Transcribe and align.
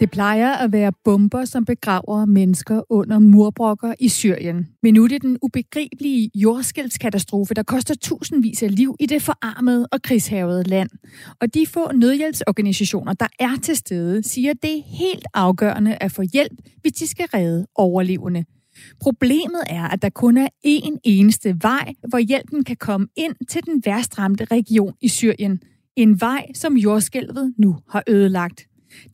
Det 0.00 0.10
plejer 0.10 0.52
at 0.52 0.72
være 0.72 0.92
bomber, 1.04 1.44
som 1.44 1.64
begraver 1.64 2.24
mennesker 2.24 2.82
under 2.92 3.18
murbrokker 3.18 3.94
i 4.00 4.08
Syrien. 4.08 4.68
Men 4.82 4.94
nu 4.94 5.04
er 5.04 5.08
det 5.08 5.22
den 5.22 5.38
ubegribelige 5.42 6.30
jordskældskatastrofe, 6.34 7.54
der 7.54 7.62
koster 7.62 7.94
tusindvis 7.94 8.62
af 8.62 8.76
liv 8.76 8.96
i 9.00 9.06
det 9.06 9.22
forarmede 9.22 9.88
og 9.92 10.02
krigshavede 10.02 10.62
land. 10.62 10.90
Og 11.40 11.54
de 11.54 11.66
få 11.66 11.92
nødhjælpsorganisationer, 11.92 13.12
der 13.12 13.26
er 13.38 13.56
til 13.62 13.76
stede, 13.76 14.22
siger, 14.22 14.50
at 14.50 14.62
det 14.62 14.78
er 14.78 14.82
helt 14.98 15.26
afgørende 15.34 15.96
at 16.00 16.12
få 16.12 16.22
hjælp, 16.32 16.52
hvis 16.80 16.92
de 16.92 17.06
skal 17.06 17.26
redde 17.34 17.66
overlevende. 17.74 18.44
Problemet 19.00 19.62
er, 19.66 19.88
at 19.88 20.02
der 20.02 20.10
kun 20.10 20.36
er 20.36 20.48
én 20.66 20.98
eneste 21.04 21.56
vej, 21.62 21.92
hvor 22.08 22.18
hjælpen 22.18 22.64
kan 22.64 22.76
komme 22.76 23.06
ind 23.16 23.34
til 23.48 23.64
den 23.64 23.82
værst 23.86 24.18
ramte 24.18 24.44
region 24.44 24.94
i 25.00 25.08
Syrien. 25.08 25.60
En 25.96 26.20
vej, 26.20 26.46
som 26.54 26.76
jordskælvet 26.76 27.54
nu 27.58 27.76
har 27.88 28.02
ødelagt. 28.08 28.66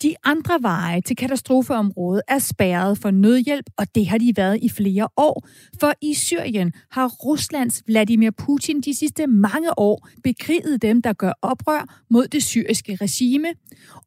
De 0.02 0.14
andre 0.24 0.58
veje 0.60 1.00
til 1.00 1.16
katastrofeområdet 1.16 2.22
er 2.28 2.38
spærret 2.38 2.98
for 2.98 3.10
nødhjælp, 3.10 3.66
og 3.76 3.94
det 3.94 4.06
har 4.06 4.18
de 4.18 4.32
været 4.36 4.58
i 4.62 4.68
flere 4.68 5.08
år. 5.16 5.48
For 5.80 5.92
i 6.00 6.14
Syrien 6.14 6.72
har 6.90 7.08
Ruslands 7.08 7.82
Vladimir 7.86 8.30
Putin 8.30 8.80
de 8.80 8.94
sidste 8.94 9.26
mange 9.26 9.78
år 9.78 10.08
bekriget 10.24 10.82
dem, 10.82 11.02
der 11.02 11.12
gør 11.12 11.32
oprør 11.42 12.02
mod 12.10 12.28
det 12.28 12.42
syriske 12.42 12.96
regime, 13.00 13.48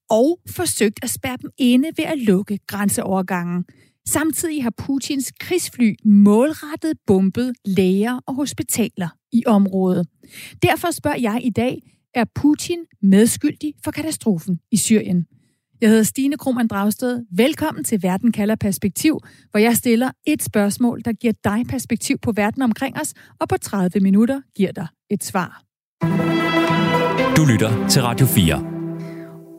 og 0.09 0.39
forsøgt 0.49 0.99
at 1.03 1.09
spærre 1.09 1.37
dem 1.41 1.49
inde 1.57 1.87
ved 1.97 2.05
at 2.05 2.17
lukke 2.17 2.59
grænseovergangen. 2.67 3.65
Samtidig 4.07 4.63
har 4.63 4.73
Putins 4.77 5.33
krigsfly 5.39 5.95
målrettet 6.05 6.93
bombet 7.07 7.53
læger 7.65 8.19
og 8.27 8.35
hospitaler 8.35 9.09
i 9.31 9.43
området. 9.45 10.07
Derfor 10.61 10.91
spørger 10.91 11.19
jeg 11.19 11.39
i 11.43 11.49
dag, 11.49 11.81
er 12.13 12.25
Putin 12.35 12.79
medskyldig 13.01 13.73
for 13.83 13.91
katastrofen 13.91 14.59
i 14.71 14.77
Syrien? 14.77 15.25
Jeg 15.81 15.89
hedder 15.89 16.03
Stine 16.03 16.37
Krohmann 16.37 16.67
Dragsted. 16.67 17.25
Velkommen 17.31 17.83
til 17.83 18.03
Verden 18.03 18.31
kalder 18.31 18.55
perspektiv, 18.55 19.19
hvor 19.51 19.59
jeg 19.59 19.75
stiller 19.75 20.11
et 20.27 20.43
spørgsmål, 20.43 21.01
der 21.05 21.13
giver 21.13 21.33
dig 21.43 21.65
perspektiv 21.69 22.17
på 22.17 22.31
verden 22.31 22.61
omkring 22.61 22.99
os, 23.01 23.13
og 23.39 23.49
på 23.49 23.57
30 23.57 23.99
minutter 23.99 24.41
giver 24.55 24.71
dig 24.71 24.87
et 25.09 25.23
svar. 25.23 25.63
Du 27.37 27.45
lytter 27.51 27.87
til 27.87 28.01
Radio 28.01 28.25
4. 28.25 28.75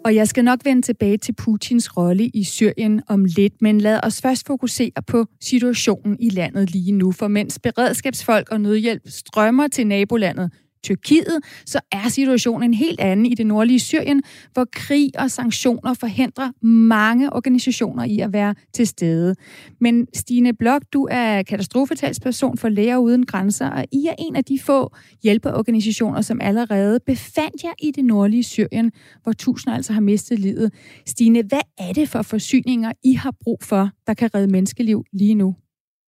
Og 0.05 0.15
jeg 0.15 0.29
skal 0.29 0.45
nok 0.45 0.61
vende 0.65 0.83
tilbage 0.83 1.17
til 1.17 1.33
Putins 1.33 1.97
rolle 1.97 2.27
i 2.27 2.45
Syrien 2.45 3.03
om 3.09 3.25
lidt, 3.25 3.63
men 3.63 3.81
lad 3.81 4.01
os 4.03 4.23
først 4.23 4.47
fokusere 4.47 5.03
på 5.07 5.27
situationen 5.41 6.17
i 6.21 6.29
landet 6.29 6.71
lige 6.71 6.93
nu. 6.93 7.13
For 7.13 7.29
mens 7.29 7.59
beredskabsfolk 7.59 8.51
og 8.51 8.61
nødhjælp 8.61 9.03
strømmer 9.07 9.69
til 9.69 9.87
nabolandet 9.87 10.51
Tyrkiet, 10.83 11.39
så 11.67 11.81
er 11.93 12.09
situationen 12.09 12.71
en 12.71 12.75
helt 12.75 13.01
anden 13.01 13.27
i 13.27 13.35
det 13.35 13.47
nordlige 13.47 13.81
Syrien, 13.81 14.23
hvor 14.53 14.67
krig 14.73 15.11
og 15.19 15.31
sanktioner 15.31 15.95
forhindrer 15.95 16.51
mange 16.67 17.33
organisationer 17.33 18.05
i 18.05 18.21
at 18.21 18.33
være 18.33 18.55
til 18.75 18.87
stede. 18.87 19.35
Men 19.81 20.07
Stine 20.15 20.53
Blok, 20.55 20.83
du 20.93 21.09
er 21.11 21.43
katastrofetalsperson 21.43 22.59
for 22.59 22.69
Læger 22.69 22.97
Uden 22.97 23.27
Grænser, 23.27 23.71
og 23.71 23.85
I 23.93 24.07
er 24.07 24.15
en 24.19 24.37
af 24.37 24.45
de 24.45 24.59
få 24.59 24.95
hjælpeorganisationer, 25.23 26.21
som 26.21 26.41
allerede 26.41 27.01
befandt 27.07 27.65
jer 27.65 27.73
i 27.83 27.91
det 27.91 28.05
nordlige 28.05 28.43
Syrien, 28.43 28.93
hvor 29.23 29.33
tusinder 29.33 29.77
altså 29.77 29.93
har 29.93 30.01
mistet 30.01 30.39
livet. 30.39 30.73
Stine, 31.07 31.43
hvad 31.43 31.61
er 31.79 31.93
det 31.93 32.09
for 32.09 32.23
forsyninger, 32.23 32.93
I 33.05 33.13
har 33.13 33.35
brug 33.41 33.59
for, 33.63 33.91
der 34.07 34.15
kan 34.15 34.35
redde 34.35 34.53
menneskeliv 34.53 35.05
lige 35.13 35.35
nu? 35.35 35.55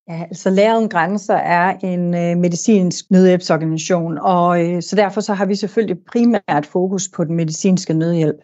Ja, 0.08 0.22
altså 0.22 0.50
Læren 0.50 0.88
Grænser 0.88 1.34
er 1.34 1.76
en 1.82 2.14
øh, 2.14 2.36
medicinsk 2.36 3.10
nødhjælpsorganisation, 3.10 4.18
og 4.18 4.64
øh, 4.64 4.82
så 4.82 4.96
derfor 4.96 5.20
så 5.20 5.34
har 5.34 5.46
vi 5.46 5.54
selvfølgelig 5.54 5.96
primært 6.12 6.66
fokus 6.66 7.08
på 7.08 7.24
den 7.24 7.36
medicinske 7.36 7.94
nødhjælp. 7.94 8.36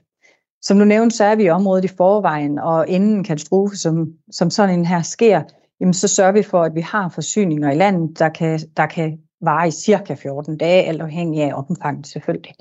Som 0.62 0.78
du 0.78 0.84
nævnte, 0.84 1.16
så 1.16 1.24
er 1.24 1.36
vi 1.36 1.44
i 1.44 1.48
området 1.50 1.84
i 1.84 1.96
forvejen, 1.96 2.58
og 2.58 2.88
inden 2.88 3.16
en 3.16 3.24
katastrofe 3.24 3.76
som, 3.76 4.06
som 4.30 4.50
sådan 4.50 4.78
en 4.78 4.86
her 4.86 5.02
sker, 5.02 5.42
jamen 5.80 5.94
så 5.94 6.08
sørger 6.08 6.32
vi 6.32 6.42
for, 6.42 6.62
at 6.62 6.74
vi 6.74 6.80
har 6.80 7.08
forsyninger 7.08 7.72
i 7.72 7.76
landet, 7.76 8.18
der 8.18 8.28
kan, 8.28 8.60
der 8.76 8.86
kan 8.86 9.18
vare 9.40 9.68
i 9.68 9.70
cirka 9.70 10.14
14 10.14 10.58
dage, 10.58 10.82
alt 10.82 11.02
afhængig 11.02 11.42
af 11.42 11.54
omfanget 11.54 12.06
selvfølgelig. 12.06 12.54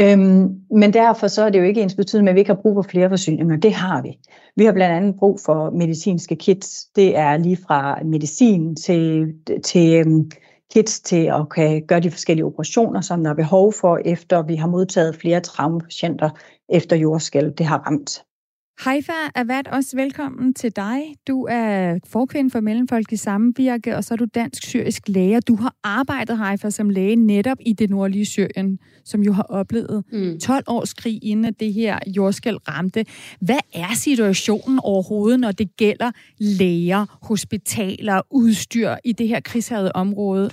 Øhm, 0.00 0.60
men 0.70 0.92
derfor 0.92 1.26
så 1.28 1.42
er 1.42 1.50
det 1.50 1.58
jo 1.58 1.64
ikke 1.64 1.82
ens 1.82 1.94
betydende 1.94 2.24
med, 2.24 2.30
at 2.30 2.34
vi 2.34 2.40
ikke 2.40 2.52
har 2.52 2.60
brug 2.62 2.74
for 2.74 2.90
flere 2.90 3.08
forsyninger. 3.08 3.56
Det 3.56 3.72
har 3.72 4.02
vi. 4.02 4.18
Vi 4.56 4.64
har 4.64 4.72
blandt 4.72 4.96
andet 4.96 5.16
brug 5.18 5.40
for 5.44 5.70
medicinske 5.70 6.36
kits. 6.36 6.86
Det 6.96 7.16
er 7.16 7.36
lige 7.36 7.56
fra 7.56 7.98
medicin 8.04 8.76
til, 8.76 9.34
til 9.64 10.00
øhm, 10.00 10.30
kits 10.72 11.00
til 11.00 11.26
at 11.26 11.48
kan 11.48 11.86
gøre 11.86 12.00
de 12.00 12.10
forskellige 12.10 12.44
operationer, 12.44 13.00
som 13.00 13.24
der 13.24 13.30
er 13.30 13.34
behov 13.34 13.72
for, 13.72 14.00
efter 14.04 14.42
vi 14.42 14.54
har 14.54 14.68
modtaget 14.68 15.16
flere 15.16 15.40
traumapatienter 15.40 16.30
efter 16.68 16.96
jordskælv, 16.96 17.52
det 17.52 17.66
har 17.66 17.78
ramt. 17.78 18.22
Haifa 18.78 19.12
været 19.46 19.68
også 19.68 19.96
velkommen 19.96 20.54
til 20.54 20.76
dig. 20.76 21.00
Du 21.28 21.46
er 21.50 21.98
forkvinde 22.06 22.50
for 22.50 22.60
Mellemfolkelig 22.60 23.18
Sammenvirke, 23.18 23.96
og 23.96 24.04
så 24.04 24.14
er 24.14 24.16
du 24.16 24.26
dansk-syrisk 24.34 25.02
læge. 25.08 25.40
Du 25.40 25.56
har 25.56 25.74
arbejdet, 25.84 26.38
Haifa, 26.38 26.70
som 26.70 26.90
læge 26.90 27.16
netop 27.16 27.56
i 27.60 27.72
det 27.72 27.90
nordlige 27.90 28.26
Syrien, 28.26 28.78
som 29.04 29.22
jo 29.22 29.32
har 29.32 29.42
oplevet 29.42 30.04
mm. 30.12 30.40
12 30.40 30.64
års 30.66 30.94
krig, 30.94 31.24
inden 31.24 31.44
at 31.44 31.60
det 31.60 31.72
her 31.72 31.98
jordskæld 32.06 32.68
ramte. 32.68 33.04
Hvad 33.40 33.60
er 33.74 33.94
situationen 33.94 34.80
overhovedet, 34.82 35.40
når 35.40 35.52
det 35.52 35.76
gælder 35.76 36.10
læger, 36.38 37.18
hospitaler, 37.22 38.20
udstyr 38.30 38.94
i 39.04 39.12
det 39.12 39.28
her 39.28 39.40
krigshavede 39.40 39.92
område? 39.92 40.50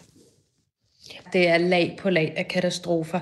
Det 1.33 1.47
er 1.47 1.57
lag 1.57 1.97
på 1.99 2.09
lag 2.09 2.33
af 2.37 2.47
katastrofer. 2.47 3.19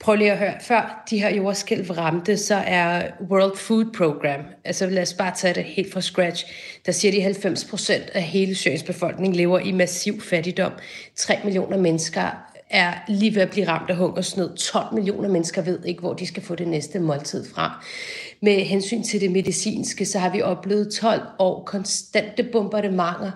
Prøv 0.00 0.14
lige 0.14 0.32
at 0.32 0.38
høre, 0.38 0.54
før 0.60 1.02
de 1.10 1.18
her 1.18 1.34
jordskælv 1.34 1.90
ramte, 1.90 2.36
så 2.36 2.54
er 2.54 3.02
World 3.30 3.56
Food 3.56 3.84
Program, 3.96 4.40
altså 4.64 4.86
lad 4.86 5.02
os 5.02 5.14
bare 5.14 5.32
tage 5.36 5.54
det 5.54 5.64
helt 5.64 5.92
fra 5.92 6.00
scratch, 6.00 6.46
der 6.86 6.92
siger 6.92 7.12
de 7.12 7.22
90 7.22 7.64
procent 7.64 8.10
af 8.14 8.22
hele 8.22 8.54
Syriens 8.54 8.82
befolkning 8.82 9.36
lever 9.36 9.58
i 9.58 9.72
massiv 9.72 10.20
fattigdom. 10.20 10.72
3 11.16 11.38
millioner 11.44 11.76
mennesker 11.76 12.22
er 12.70 12.94
lige 13.08 13.34
ved 13.34 13.42
at 13.42 13.50
blive 13.50 13.68
ramt 13.68 13.90
af 13.90 13.96
hungersnød. 13.96 14.56
12 14.56 14.94
millioner 14.94 15.28
mennesker 15.28 15.62
ved 15.62 15.84
ikke, 15.84 16.00
hvor 16.00 16.14
de 16.14 16.26
skal 16.26 16.42
få 16.42 16.54
det 16.54 16.68
næste 16.68 16.98
måltid 16.98 17.46
fra. 17.54 17.84
Med 18.42 18.60
hensyn 18.60 19.02
til 19.02 19.20
det 19.20 19.30
medicinske, 19.30 20.06
så 20.06 20.18
har 20.18 20.30
vi 20.30 20.42
oplevet 20.42 20.94
12 20.94 21.20
år 21.38 21.64
konstante 21.64 22.42
bombardementer 22.42 23.30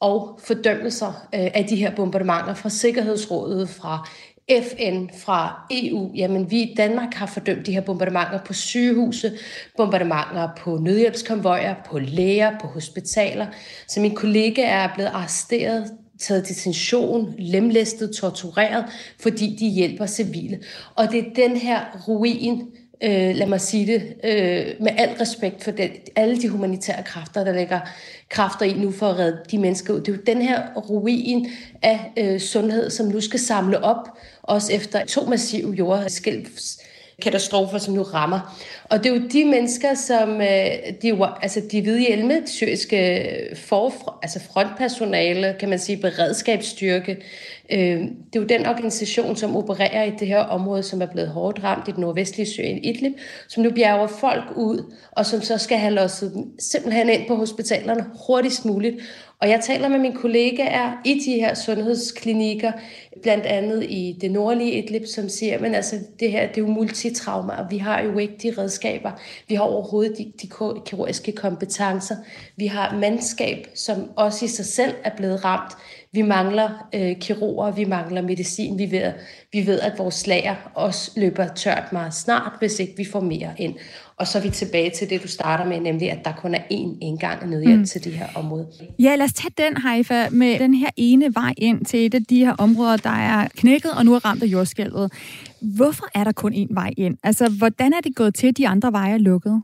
og 0.00 0.40
fordømmelser 0.44 1.28
øh, 1.34 1.50
af 1.54 1.66
de 1.68 1.76
her 1.76 1.94
bombardementer 1.96 2.54
fra 2.54 2.68
Sikkerhedsrådet, 2.68 3.68
fra 3.68 4.08
FN, 4.50 5.08
fra 5.18 5.66
EU, 5.70 6.10
jamen 6.14 6.50
vi 6.50 6.62
i 6.62 6.74
Danmark 6.76 7.14
har 7.14 7.26
fordømt 7.26 7.66
de 7.66 7.72
her 7.72 7.80
bombardementer 7.80 8.38
på 8.46 8.52
sygehuse, 8.52 9.32
bombardementer 9.76 10.48
på 10.58 10.78
nødhjælpskonvojer, 10.78 11.74
på 11.86 11.98
læger, 11.98 12.58
på 12.60 12.66
hospitaler. 12.66 13.46
Så 13.88 14.00
min 14.00 14.14
kollega 14.14 14.62
er 14.62 14.88
blevet 14.94 15.10
arresteret, 15.10 15.92
taget 16.20 16.48
detention, 16.48 17.34
lemlæstet, 17.38 18.16
tortureret, 18.16 18.84
fordi 19.20 19.56
de 19.60 19.68
hjælper 19.68 20.06
civile. 20.06 20.60
Og 20.94 21.10
det 21.10 21.18
er 21.18 21.34
den 21.36 21.56
her 21.56 21.80
ruin, 22.08 22.62
øh, 23.02 23.36
lad 23.36 23.46
mig 23.46 23.60
sige 23.60 23.86
det, 23.86 24.02
øh, 24.24 24.66
med 24.80 24.90
al 24.98 25.10
respekt 25.20 25.64
for 25.64 25.70
den, 25.70 25.90
alle 26.16 26.42
de 26.42 26.48
humanitære 26.48 27.02
kræfter, 27.02 27.44
der 27.44 27.52
lægger 27.52 27.80
kræfter 28.28 28.66
i 28.66 28.72
nu 28.72 28.90
for 28.90 29.06
at 29.06 29.18
redde 29.18 29.38
de 29.50 29.58
mennesker 29.58 29.94
ud. 29.94 30.00
Det 30.00 30.08
er 30.08 30.16
jo 30.16 30.22
den 30.26 30.42
her 30.42 30.62
ruin 30.76 31.46
af 31.82 32.12
øh, 32.16 32.40
sundhed, 32.40 32.90
som 32.90 33.06
nu 33.06 33.20
skal 33.20 33.40
samle 33.40 33.84
op, 33.84 34.18
også 34.44 34.72
efter 34.72 35.04
to 35.04 35.24
massive 35.24 35.72
jordskælvs 35.72 36.78
katastrofer, 37.22 37.78
som 37.78 37.94
nu 37.94 38.02
rammer. 38.02 38.58
Og 38.84 39.04
det 39.04 39.12
er 39.12 39.16
jo 39.16 39.22
de 39.32 39.44
mennesker, 39.44 39.94
som 39.94 40.40
øh, 40.40 40.66
de, 41.02 41.18
altså 41.42 41.62
de 41.72 41.82
hvide 41.82 42.00
hjelme, 42.00 42.40
de 42.40 42.50
syriske 42.50 43.18
øh, 43.18 43.56
for, 43.56 44.18
altså 44.22 44.40
frontpersonale, 44.52 45.56
kan 45.60 45.68
man 45.68 45.78
sige, 45.78 45.96
beredskabsstyrke. 45.96 47.16
Øh, 47.70 47.98
det 47.98 48.36
er 48.36 48.40
jo 48.40 48.44
den 48.44 48.66
organisation, 48.66 49.36
som 49.36 49.56
opererer 49.56 50.04
i 50.04 50.12
det 50.18 50.28
her 50.28 50.38
område, 50.38 50.82
som 50.82 51.02
er 51.02 51.06
blevet 51.06 51.30
hårdt 51.30 51.64
ramt 51.64 51.88
i 51.88 51.90
den 51.90 52.00
nordvestlige 52.00 52.46
Syrien, 52.46 52.84
Idlib, 52.84 53.12
som 53.48 53.62
nu 53.62 53.70
bjerger 53.70 54.06
folk 54.06 54.44
ud, 54.56 54.94
og 55.12 55.26
som 55.26 55.42
så 55.42 55.58
skal 55.58 55.78
have 55.78 55.94
losset 55.94 56.44
simpelthen 56.58 57.08
ind 57.08 57.28
på 57.28 57.36
hospitalerne 57.36 58.06
hurtigst 58.26 58.64
muligt. 58.64 58.96
Og 59.40 59.50
jeg 59.50 59.60
taler 59.60 59.88
med 59.88 59.98
mine 59.98 60.16
kollegaer 60.16 60.92
i 61.04 61.22
de 61.26 61.32
her 61.32 61.54
sundhedsklinikker, 61.54 62.72
blandt 63.22 63.46
andet 63.46 63.84
i 63.84 64.18
det 64.20 64.30
nordlige 64.30 64.72
Idlib, 64.72 65.06
som 65.06 65.28
siger, 65.28 65.60
men 65.60 65.74
altså 65.74 65.96
det 66.20 66.30
her, 66.30 66.46
det 66.46 66.56
er 66.56 66.60
jo 66.60 66.66
multitrauma, 66.66 67.52
og 67.52 67.70
vi 67.70 67.78
har 67.78 68.00
jo 68.00 68.18
ikke 68.18 68.34
de 68.42 68.54
redskaber. 68.58 69.10
Vi 69.48 69.54
har 69.54 69.62
overhovedet 69.62 70.18
de, 70.18 70.32
de 70.42 70.48
kirurgiske 70.86 71.32
kompetencer. 71.32 72.16
Vi 72.56 72.66
har 72.66 72.98
mandskab, 72.98 73.66
som 73.74 74.10
også 74.16 74.44
i 74.44 74.48
sig 74.48 74.64
selv 74.64 74.94
er 75.04 75.10
blevet 75.16 75.44
ramt. 75.44 75.72
Vi 76.12 76.22
mangler 76.22 76.88
øh, 76.94 77.16
kirurger, 77.16 77.70
vi 77.70 77.84
mangler 77.84 78.22
medicin. 78.22 78.78
Vi 78.78 78.90
ved, 78.90 79.12
vi 79.52 79.66
ved, 79.66 79.80
at 79.80 79.98
vores 79.98 80.26
lager 80.26 80.54
også 80.74 81.10
løber 81.16 81.46
tørt 81.46 81.92
meget 81.92 82.14
snart, 82.14 82.52
hvis 82.58 82.80
ikke 82.80 82.96
vi 82.96 83.04
får 83.04 83.20
mere 83.20 83.50
ind. 83.58 83.74
Og 84.16 84.26
så 84.26 84.38
er 84.38 84.42
vi 84.42 84.50
tilbage 84.50 84.90
til 84.90 85.10
det, 85.10 85.22
du 85.22 85.28
starter 85.28 85.64
med, 85.64 85.80
nemlig 85.80 86.10
at 86.10 86.24
der 86.24 86.32
kun 86.32 86.54
er 86.54 86.58
én 86.58 86.98
indgang 87.00 87.50
nødhjælp 87.50 87.78
mm. 87.78 87.84
til 87.84 88.04
de 88.04 88.10
her 88.10 88.26
områder. 88.34 88.64
Ja, 88.98 89.16
lad 89.16 89.24
os 89.24 89.32
tage 89.32 89.52
den, 89.58 89.76
Haifa, 89.76 90.28
med 90.30 90.58
den 90.58 90.74
her 90.74 90.90
ene 90.96 91.34
vej 91.34 91.54
ind 91.56 91.84
til 91.84 92.06
et 92.06 92.14
af 92.14 92.24
de 92.24 92.44
her 92.44 92.52
områder, 92.58 92.96
der 93.04 93.10
er 93.10 93.48
knækket 93.56 93.92
og 93.92 94.04
nu 94.04 94.14
er 94.14 94.24
ramt 94.24 94.42
af 94.42 94.46
jordskælvet. 94.46 95.12
Hvorfor 95.60 96.06
er 96.14 96.24
der 96.24 96.32
kun 96.32 96.52
én 96.54 96.74
vej 96.74 96.90
ind? 96.96 97.16
Altså, 97.22 97.48
hvordan 97.58 97.92
er 97.92 98.00
det 98.00 98.16
gået 98.16 98.34
til, 98.34 98.46
at 98.46 98.56
de 98.56 98.68
andre 98.68 98.92
veje 98.92 99.12
er 99.12 99.18
lukket? 99.18 99.62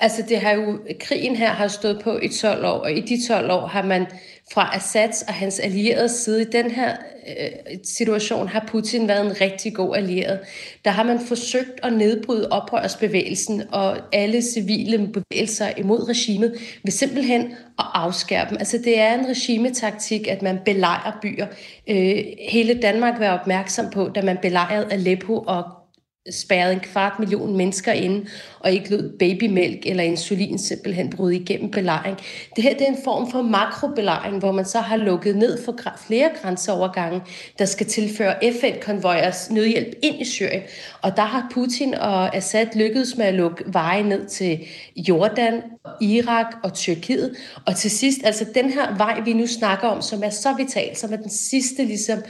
Altså, 0.00 0.22
det 0.28 0.40
har 0.40 0.52
jo, 0.52 0.78
krigen 1.00 1.36
her 1.36 1.50
har 1.50 1.68
stået 1.68 2.00
på 2.04 2.18
i 2.22 2.28
12 2.28 2.64
år, 2.64 2.70
og 2.70 2.92
i 2.92 3.00
de 3.00 3.28
12 3.28 3.50
år 3.50 3.66
har 3.66 3.82
man 3.82 4.06
fra 4.52 4.76
Assads 4.76 5.22
og 5.22 5.34
hans 5.34 5.60
allierede 5.60 6.08
side 6.08 6.42
i 6.42 6.44
den 6.44 6.70
her 6.70 6.96
øh, 7.28 7.76
situation 7.84 8.48
har 8.48 8.64
Putin 8.68 9.08
været 9.08 9.26
en 9.26 9.40
rigtig 9.40 9.74
god 9.74 9.96
allieret. 9.96 10.40
Der 10.84 10.90
har 10.90 11.02
man 11.02 11.20
forsøgt 11.20 11.80
at 11.82 11.92
nedbryde 11.92 12.48
oprørsbevægelsen 12.50 13.62
og 13.72 13.96
alle 14.12 14.42
civile 14.42 15.08
bevægelser 15.08 15.68
imod 15.76 16.08
regimet 16.08 16.54
ved 16.82 16.92
simpelthen 16.92 17.42
at 17.78 17.84
afskære 17.94 18.46
dem. 18.50 18.56
Altså 18.58 18.78
det 18.78 18.98
er 18.98 19.14
en 19.14 19.28
regimetaktik, 19.28 20.28
at 20.28 20.42
man 20.42 20.58
belejrer 20.64 21.12
byer. 21.22 21.46
Øh, 21.88 22.24
hele 22.48 22.74
Danmark 22.82 23.20
var 23.20 23.38
opmærksom 23.38 23.90
på, 23.90 24.08
da 24.14 24.22
man 24.22 24.38
belejrede 24.42 24.92
Aleppo 24.92 25.38
og 25.38 25.83
spærrede 26.32 26.72
en 26.72 26.80
kvart 26.80 27.18
million 27.18 27.56
mennesker 27.56 27.92
inde, 27.92 28.26
og 28.60 28.72
ikke 28.72 28.90
lod 28.90 29.18
babymælk 29.18 29.86
eller 29.86 30.02
insulin 30.02 30.58
simpelthen 30.58 31.10
bryde 31.10 31.36
igennem 31.36 31.70
belejring. 31.70 32.18
Det 32.56 32.64
her 32.64 32.72
det 32.72 32.82
er 32.82 32.92
en 32.92 32.98
form 33.04 33.30
for 33.30 33.42
makrobelejring, 33.42 34.38
hvor 34.38 34.52
man 34.52 34.64
så 34.64 34.80
har 34.80 34.96
lukket 34.96 35.36
ned 35.36 35.64
for 35.64 35.76
flere 36.06 36.30
grænseovergange, 36.42 37.20
der 37.58 37.64
skal 37.64 37.86
tilføre 37.86 38.34
FN-konvojers 38.60 39.50
nødhjælp 39.50 39.94
ind 40.02 40.20
i 40.20 40.24
Syrien. 40.24 40.62
Og 41.02 41.16
der 41.16 41.22
har 41.22 41.48
Putin 41.52 41.94
og 41.94 42.36
Assad 42.36 42.66
lykkedes 42.74 43.16
med 43.16 43.26
at 43.26 43.34
lukke 43.34 43.64
veje 43.66 44.02
ned 44.02 44.26
til 44.26 44.60
Jordan, 44.96 45.62
Irak 46.00 46.54
og 46.62 46.74
Tyrkiet. 46.74 47.36
Og 47.66 47.76
til 47.76 47.90
sidst, 47.90 48.18
altså 48.24 48.46
den 48.54 48.70
her 48.70 48.96
vej, 48.96 49.20
vi 49.20 49.32
nu 49.32 49.46
snakker 49.46 49.88
om, 49.88 50.02
som 50.02 50.22
er 50.22 50.30
så 50.30 50.54
vital, 50.58 50.96
som 50.96 51.12
er 51.12 51.16
den 51.16 51.30
sidste 51.30 51.84
ligesom 51.84 52.18
øh, 52.18 52.24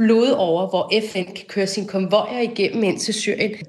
over, 0.00 0.68
hvor 0.68 0.90
FN 1.10 1.34
kan 1.36 1.46
køre 1.48 1.66
sine 1.66 1.86
konvojer 1.86 2.40
igennem 2.40 2.84
ind 2.84 2.98
til 2.98 3.14
Syrien. 3.14 3.66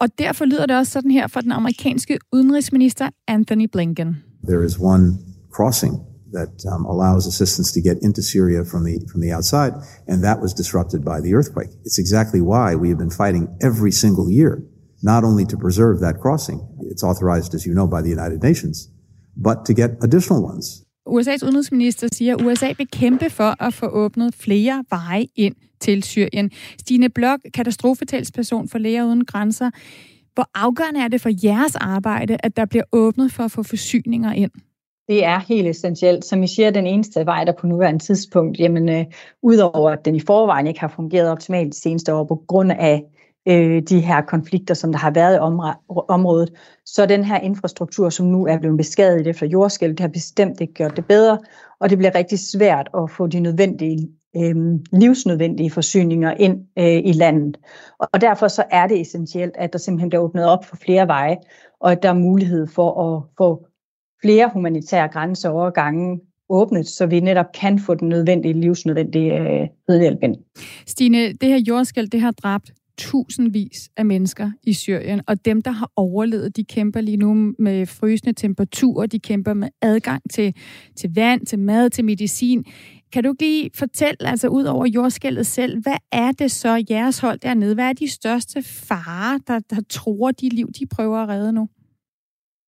Og 0.00 0.08
derfor 0.18 0.44
lyder 0.44 0.66
det 0.66 0.76
også 0.76 0.92
sådan 0.92 1.10
her 1.10 1.26
fra 1.26 1.40
den 1.40 1.52
amerikanske 1.52 2.18
udenrigsminister 2.32 3.08
Anthony 3.28 3.66
Blinken. 3.72 4.16
There 4.48 4.64
is 4.64 4.78
one 4.78 5.18
crossing 5.52 5.94
that 6.32 6.52
um, 6.72 6.86
allows 6.86 7.26
assistance 7.26 7.72
to 7.72 7.80
get 7.88 7.96
into 8.02 8.22
Syria 8.22 8.60
from 8.70 8.82
the 8.84 8.94
from 9.10 9.20
the 9.20 9.32
outside, 9.36 9.72
and 10.08 10.22
that 10.22 10.38
was 10.44 10.52
disrupted 10.54 11.00
by 11.10 11.18
the 11.24 11.32
earthquake. 11.38 11.72
It's 11.86 11.98
exactly 12.04 12.40
why 12.40 12.68
we 12.82 12.88
have 12.92 12.98
been 13.04 13.16
fighting 13.22 13.44
every 13.68 13.92
single 13.92 14.28
year, 14.40 14.54
not 15.02 15.22
only 15.24 15.44
to 15.52 15.56
preserve 15.56 16.00
that 16.00 16.16
crossing, 16.22 16.58
it's 16.92 17.04
authorized, 17.10 17.54
as 17.54 17.64
you 17.66 17.74
know, 17.78 17.86
by 17.86 18.02
the 18.02 18.10
United 18.18 18.42
Nations, 18.42 18.76
but 19.36 19.64
to 19.66 19.72
get 19.74 19.90
additional 20.06 20.42
ones 20.42 20.83
USA's 21.08 21.44
udenrigsminister 21.44 22.08
siger, 22.12 22.36
at 22.36 22.42
USA 22.44 22.72
vil 22.78 22.88
kæmpe 22.92 23.30
for 23.30 23.62
at 23.62 23.74
få 23.74 23.86
åbnet 23.86 24.34
flere 24.34 24.84
veje 24.90 25.26
ind 25.36 25.54
til 25.80 26.02
Syrien. 26.02 26.50
Stine 26.80 27.08
Blok, 27.08 27.40
katastrofetalsperson 27.54 28.68
for 28.68 28.78
Læger 28.78 29.04
Uden 29.04 29.24
Grænser. 29.24 29.70
Hvor 30.34 30.50
afgørende 30.54 31.00
er 31.00 31.08
det 31.08 31.20
for 31.20 31.30
jeres 31.44 31.76
arbejde, 31.76 32.36
at 32.40 32.56
der 32.56 32.64
bliver 32.64 32.84
åbnet 32.92 33.32
for 33.32 33.42
at 33.42 33.50
få 33.50 33.62
forsyninger 33.62 34.32
ind? 34.32 34.50
Det 35.08 35.24
er 35.24 35.38
helt 35.48 35.68
essentielt. 35.68 36.24
Som 36.24 36.42
I 36.42 36.46
siger, 36.46 36.70
den 36.70 36.86
eneste 36.86 37.26
vej, 37.26 37.44
der 37.44 37.52
på 37.52 37.66
nuværende 37.66 38.04
tidspunkt, 38.04 38.58
jamen, 38.58 38.88
øh, 38.88 39.04
udover 39.42 39.90
at 39.90 40.04
den 40.04 40.14
i 40.14 40.20
forvejen 40.20 40.66
ikke 40.66 40.80
har 40.80 40.92
fungeret 40.96 41.30
optimalt 41.30 41.72
de 41.72 41.80
seneste 41.80 42.14
år 42.14 42.24
på 42.24 42.44
grund 42.48 42.72
af 42.72 43.02
øh, 43.48 43.82
de 43.82 44.00
her 44.00 44.20
konflikter, 44.20 44.74
som 44.74 44.92
der 44.92 44.98
har 44.98 45.10
været 45.10 45.36
i 45.36 45.38
området, 46.08 46.52
så 46.84 47.06
den 47.06 47.24
her 47.24 47.40
infrastruktur, 47.40 48.10
som 48.10 48.26
nu 48.26 48.46
er 48.46 48.58
blevet 48.58 48.76
beskadiget 48.76 49.26
efter 49.26 49.46
jordskælv, 49.46 49.92
det 49.92 50.00
har 50.00 50.08
bestemt 50.08 50.60
ikke 50.60 50.74
gjort 50.74 50.96
det 50.96 51.06
bedre, 51.06 51.38
og 51.80 51.90
det 51.90 51.98
bliver 51.98 52.14
rigtig 52.14 52.38
svært 52.38 52.88
at 52.96 53.10
få 53.10 53.26
de 53.26 53.40
nødvendige 53.40 54.08
øh, 54.36 54.56
livsnødvendige 54.92 55.70
forsyninger 55.70 56.34
ind 56.38 56.66
øh, 56.78 57.00
i 57.04 57.12
landet. 57.12 57.56
Og 57.98 58.20
derfor 58.20 58.48
så 58.48 58.64
er 58.70 58.86
det 58.86 59.00
essentielt, 59.00 59.56
at 59.56 59.72
der 59.72 59.78
simpelthen 59.78 60.08
bliver 60.08 60.22
åbnet 60.22 60.46
op 60.46 60.64
for 60.64 60.76
flere 60.76 61.06
veje, 61.06 61.36
og 61.80 61.92
at 61.92 62.02
der 62.02 62.08
er 62.08 62.14
mulighed 62.14 62.66
for 62.66 63.16
at 63.16 63.22
få 63.38 63.66
flere 64.22 64.50
humanitære 64.52 65.08
grænseovergange 65.08 66.20
åbnet, 66.48 66.86
så 66.86 67.06
vi 67.06 67.20
netop 67.20 67.46
kan 67.54 67.78
få 67.78 67.94
den 67.94 68.08
nødvendige 68.08 68.60
livsnødvendige 68.60 69.38
øh, 69.38 69.68
nødhjælp 69.88 70.18
ind. 70.22 70.36
Stine, 70.86 71.32
det 71.32 71.48
her 71.48 71.60
jordskæld, 71.68 72.08
det 72.08 72.20
har 72.20 72.30
dræbt 72.30 72.72
tusindvis 72.98 73.90
af 73.96 74.06
mennesker 74.06 74.50
i 74.62 74.72
Syrien, 74.72 75.20
og 75.26 75.44
dem, 75.44 75.62
der 75.62 75.70
har 75.70 75.90
overlevet, 75.96 76.56
de 76.56 76.64
kæmper 76.64 77.00
lige 77.00 77.16
nu 77.16 77.54
med 77.58 77.86
frysende 77.86 78.32
temperaturer, 78.32 79.06
de 79.06 79.18
kæmper 79.18 79.54
med 79.54 79.68
adgang 79.82 80.22
til, 80.30 80.54
til 80.96 81.10
vand, 81.14 81.46
til 81.46 81.58
mad, 81.58 81.90
til 81.90 82.04
medicin. 82.04 82.64
Kan 83.12 83.24
du 83.24 83.30
ikke 83.30 83.42
lige 83.42 83.70
fortælle, 83.74 84.26
altså 84.26 84.48
ud 84.48 84.64
over 84.64 84.86
jordskældet 84.86 85.46
selv, 85.46 85.82
hvad 85.82 85.96
er 86.12 86.32
det 86.32 86.50
så, 86.50 86.84
jeres 86.90 87.18
hold 87.18 87.38
dernede? 87.38 87.74
Hvad 87.74 87.88
er 87.88 87.92
de 87.92 88.08
største 88.08 88.62
farer, 88.62 89.38
der, 89.46 89.58
der 89.70 89.80
tror 89.90 90.30
de 90.30 90.48
liv, 90.48 90.68
de 90.80 90.86
prøver 90.86 91.18
at 91.18 91.28
redde 91.28 91.52
nu? 91.52 91.68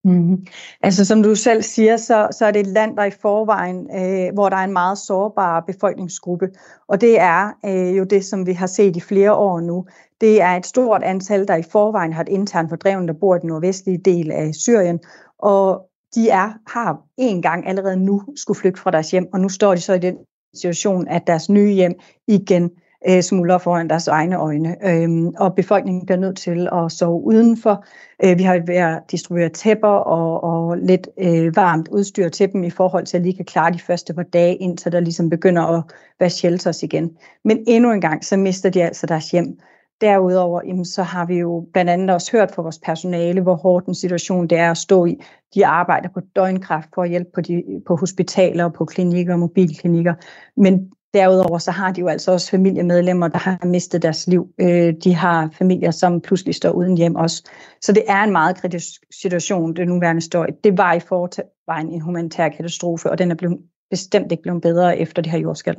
Mm-hmm. 0.06 0.46
Altså 0.82 1.04
som 1.04 1.22
du 1.22 1.34
selv 1.34 1.62
siger, 1.62 1.96
så, 1.96 2.28
så 2.38 2.46
er 2.46 2.50
det 2.50 2.60
et 2.60 2.66
land, 2.66 2.96
der 2.96 3.04
i 3.04 3.10
forvejen, 3.10 3.76
øh, 3.76 4.34
hvor 4.34 4.48
der 4.48 4.56
er 4.56 4.64
en 4.64 4.72
meget 4.72 4.98
sårbar 4.98 5.60
befolkningsgruppe. 5.60 6.48
Og 6.88 7.00
det 7.00 7.20
er 7.20 7.50
øh, 7.64 7.98
jo 7.98 8.04
det, 8.04 8.24
som 8.24 8.46
vi 8.46 8.52
har 8.52 8.66
set 8.66 8.96
i 8.96 9.00
flere 9.00 9.34
år 9.34 9.60
nu. 9.60 9.86
Det 10.20 10.42
er 10.42 10.56
et 10.56 10.66
stort 10.66 11.02
antal, 11.02 11.48
der 11.48 11.56
i 11.56 11.62
forvejen 11.62 12.12
har 12.12 12.22
et 12.22 12.28
internt 12.28 12.68
fordreven, 12.68 13.08
der 13.08 13.14
bor 13.20 13.36
i 13.36 13.38
den 13.38 13.48
nordvestlige 13.48 13.98
del 13.98 14.30
af 14.30 14.54
Syrien. 14.54 15.00
Og 15.38 15.88
de 16.14 16.28
er, 16.28 16.52
har 16.66 16.98
en 17.18 17.42
gang 17.42 17.68
allerede 17.68 17.96
nu 17.96 18.22
skulle 18.36 18.60
flygte 18.60 18.80
fra 18.80 18.90
deres 18.90 19.10
hjem, 19.10 19.26
og 19.32 19.40
nu 19.40 19.48
står 19.48 19.74
de 19.74 19.80
så 19.80 19.94
i 19.94 19.98
den 19.98 20.16
situation, 20.54 21.08
at 21.08 21.26
deres 21.26 21.48
nye 21.48 21.72
hjem 21.72 21.94
igen 22.28 22.70
øh, 23.08 23.22
smuldrer 23.22 23.58
foran 23.58 23.90
deres 23.90 24.08
egne 24.08 24.36
øjne. 24.36 24.76
Øhm, 24.88 25.28
og 25.38 25.54
befolkningen 25.54 26.06
bliver 26.06 26.18
nødt 26.18 26.36
til 26.36 26.68
at 26.72 26.92
sove 26.92 27.24
udenfor. 27.24 27.84
Øh, 28.24 28.38
vi 28.38 28.42
har 28.42 28.62
ved 28.66 28.74
at 28.74 29.02
distribuere 29.10 29.48
tæpper 29.48 29.88
og, 29.88 30.44
og 30.44 30.78
lidt 30.78 31.08
øh, 31.18 31.56
varmt 31.56 31.88
udstyr 31.88 32.28
til 32.28 32.52
dem 32.52 32.64
i 32.64 32.70
forhold 32.70 33.06
til, 33.06 33.16
at 33.16 33.22
lige 33.22 33.36
kan 33.36 33.44
klare 33.44 33.72
de 33.72 33.78
første 33.78 34.14
par 34.14 34.22
dage, 34.22 34.56
indtil 34.56 34.92
der 34.92 35.00
ligesom 35.00 35.30
begynder 35.30 35.62
at 35.62 35.82
være 36.20 36.30
shelters 36.30 36.82
igen. 36.82 37.10
Men 37.44 37.64
endnu 37.66 37.92
en 37.92 38.00
gang, 38.00 38.24
så 38.24 38.36
mister 38.36 38.70
de 38.70 38.82
altså 38.82 39.06
deres 39.06 39.30
hjem. 39.30 39.58
Derudover 40.00 40.60
jamen, 40.66 40.84
så 40.84 41.02
har 41.02 41.26
vi 41.26 41.38
jo 41.38 41.66
blandt 41.72 41.90
andet 41.90 42.10
også 42.10 42.32
hørt 42.32 42.50
fra 42.50 42.62
vores 42.62 42.78
personale, 42.78 43.40
hvor 43.40 43.54
hård 43.54 43.84
den 43.84 43.94
situation 43.94 44.46
det 44.46 44.58
er 44.58 44.70
at 44.70 44.76
stå 44.76 45.06
i. 45.06 45.16
De 45.54 45.66
arbejder 45.66 46.08
på 46.14 46.20
døgnkraft 46.36 46.88
for 46.94 47.02
at 47.02 47.08
hjælpe 47.08 47.30
på, 47.34 47.40
de, 47.40 47.62
på 47.86 47.96
hospitaler, 47.96 48.68
på 48.68 48.84
klinikker 48.84 49.32
og 49.32 49.38
mobilklinikker. 49.38 50.14
Men 50.56 50.90
derudover 51.16 51.58
så 51.58 51.70
har 51.70 51.92
de 51.92 52.00
jo 52.00 52.08
altså 52.08 52.32
også 52.32 52.50
familiemedlemmer, 52.50 53.28
der 53.28 53.38
har 53.38 53.58
mistet 53.64 54.02
deres 54.02 54.26
liv. 54.26 54.48
Øh, 54.60 54.94
de 55.04 55.14
har 55.14 55.50
familier, 55.58 55.90
som 55.90 56.20
pludselig 56.20 56.54
står 56.54 56.70
uden 56.70 56.96
hjem 56.96 57.14
også. 57.14 57.42
Så 57.82 57.92
det 57.92 58.02
er 58.08 58.22
en 58.22 58.32
meget 58.32 58.56
kritisk 58.56 58.90
situation, 59.20 59.76
det 59.76 59.88
nuværende 59.88 60.20
står 60.20 60.46
i. 60.46 60.50
Det 60.64 60.78
var 60.78 60.92
i 60.92 61.00
forvejen 61.00 61.88
en 61.88 62.00
humanitær 62.00 62.48
katastrofe, 62.48 63.10
og 63.10 63.18
den 63.18 63.30
er 63.30 63.34
blevet, 63.34 63.58
bestemt 63.90 64.32
ikke 64.32 64.42
blevet 64.42 64.62
bedre 64.62 64.98
efter 64.98 65.22
det 65.22 65.32
her 65.32 65.38
jordskæld. 65.38 65.76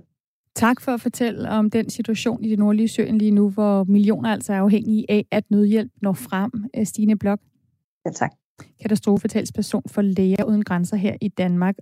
Tak 0.56 0.82
for 0.82 0.92
at 0.92 1.02
fortælle 1.02 1.50
om 1.50 1.70
den 1.70 1.90
situation 1.90 2.44
i 2.44 2.50
det 2.50 2.60
nordlige 2.60 2.88
Syrien 2.88 3.18
lige 3.18 3.32
nu, 3.32 3.50
hvor 3.50 3.84
millioner 3.84 4.30
altså 4.30 4.54
er 4.54 4.58
afhængige 4.58 5.06
af, 5.10 5.26
at 5.32 5.44
nødhjælp 5.50 5.92
når 6.02 6.14
frem. 6.14 6.52
Øh, 6.78 6.86
Stine 6.86 7.18
Blok. 7.18 7.40
Ja, 8.06 8.12
tak. 8.12 8.32
Katastrofetalsperson 8.82 9.84
for 9.88 10.02
Læger 10.02 10.44
Uden 10.44 10.64
Grænser 10.64 10.98
her 10.98 11.16
i 11.22 11.28
Danmark. 11.28 11.76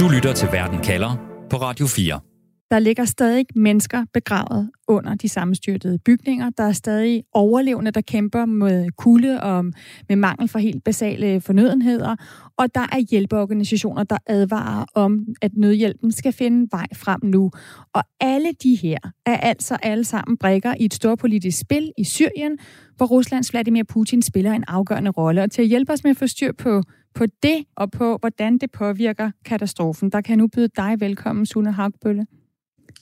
Du 0.00 0.08
lytter 0.14 0.32
til 0.34 0.48
Verden 0.52 0.78
kalder 0.82 1.36
på 1.50 1.56
Radio 1.56 1.86
4. 1.86 2.20
Der 2.70 2.78
ligger 2.78 3.04
stadig 3.04 3.46
mennesker 3.54 4.04
begravet 4.12 4.70
under 4.88 5.14
de 5.14 5.28
sammenstyrtede 5.28 5.98
bygninger. 5.98 6.50
Der 6.50 6.64
er 6.64 6.72
stadig 6.72 7.24
overlevende, 7.32 7.90
der 7.90 8.00
kæmper 8.00 8.44
med 8.44 8.90
kulde 8.98 9.42
og 9.42 9.64
med 10.08 10.16
mangel 10.16 10.48
for 10.48 10.58
helt 10.58 10.84
basale 10.84 11.40
fornødenheder. 11.40 12.16
Og 12.58 12.74
der 12.74 12.80
er 12.80 12.98
hjælpeorganisationer, 13.10 14.04
der 14.04 14.18
advarer 14.26 14.84
om, 14.94 15.26
at 15.42 15.50
nødhjælpen 15.56 16.12
skal 16.12 16.32
finde 16.32 16.68
vej 16.72 16.86
frem 16.94 17.20
nu. 17.24 17.50
Og 17.92 18.02
alle 18.20 18.52
de 18.62 18.74
her 18.74 18.98
er 19.26 19.36
altså 19.36 19.76
alle 19.82 20.04
sammen 20.04 20.36
brækker 20.36 20.74
i 20.80 20.84
et 20.84 20.94
stort 20.94 21.18
politisk 21.18 21.58
spil 21.58 21.92
i 21.98 22.04
Syrien, 22.04 22.58
hvor 22.96 23.06
Ruslands 23.06 23.52
Vladimir 23.52 23.82
Putin 23.88 24.22
spiller 24.22 24.52
en 24.52 24.64
afgørende 24.68 25.10
rolle. 25.10 25.42
Og 25.42 25.50
til 25.50 25.62
at 25.62 25.68
hjælpe 25.68 25.92
os 25.92 26.04
med 26.04 26.10
at 26.10 26.16
få 26.16 26.26
styr 26.26 26.52
på 26.52 26.82
på 27.14 27.26
det 27.42 27.64
og 27.76 27.90
på, 27.90 28.16
hvordan 28.16 28.58
det 28.58 28.70
påvirker 28.72 29.30
katastrofen, 29.44 30.10
der 30.10 30.20
kan 30.20 30.30
jeg 30.30 30.36
nu 30.36 30.48
byde 30.48 30.68
dig 30.76 30.96
velkommen, 31.00 31.46
Sune 31.46 31.72
Hagbølle. 31.72 32.26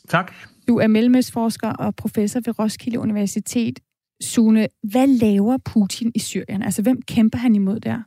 Tak. 0.09 0.33
Du 0.69 0.79
er 0.79 0.87
mellemøstforsker 0.87 1.69
og 1.69 1.95
professor 1.95 2.41
ved 2.45 2.59
Roskilde 2.59 2.99
Universitet. 2.99 3.81
Sune, 4.23 4.69
hvad 4.83 5.07
laver 5.07 5.59
Putin 5.65 6.13
i 6.15 6.19
Syrien? 6.19 6.63
Altså, 6.63 6.83
hvem 6.83 7.03
kæmper 7.03 7.39
han 7.39 7.55
imod 7.55 7.81
der? 7.81 8.03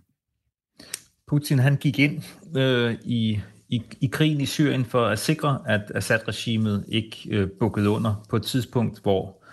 Putin 1.27 1.59
han 1.59 1.75
gik 1.75 1.99
ind 1.99 2.23
øh, 2.57 2.95
i, 3.05 3.39
i, 3.69 3.81
i 4.01 4.07
krigen 4.07 4.41
i 4.41 4.45
Syrien 4.45 4.85
for 4.85 5.05
at 5.05 5.19
sikre, 5.19 5.59
at 5.65 5.91
Assad-regimet 5.95 6.85
ikke 6.87 7.17
øh, 7.29 7.49
bukkede 7.59 7.89
under 7.89 8.25
på 8.29 8.35
et 8.35 8.43
tidspunkt, 8.43 9.01
hvor 9.01 9.43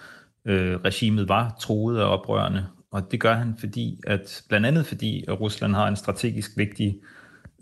øh, 0.45 0.77
regimet 0.77 1.29
var 1.29 1.57
troet 1.61 1.99
af 1.99 2.05
oprørende. 2.05 2.67
Og 2.91 3.11
det 3.11 3.21
gør 3.21 3.35
han 3.35 3.55
fordi, 3.59 4.01
at 4.07 4.43
blandt 4.49 4.67
andet 4.67 4.87
fordi, 4.87 5.25
at 5.29 5.41
Rusland 5.41 5.75
har 5.75 5.89
en 5.89 5.97
strategisk 5.97 6.51
vigtig 6.57 6.99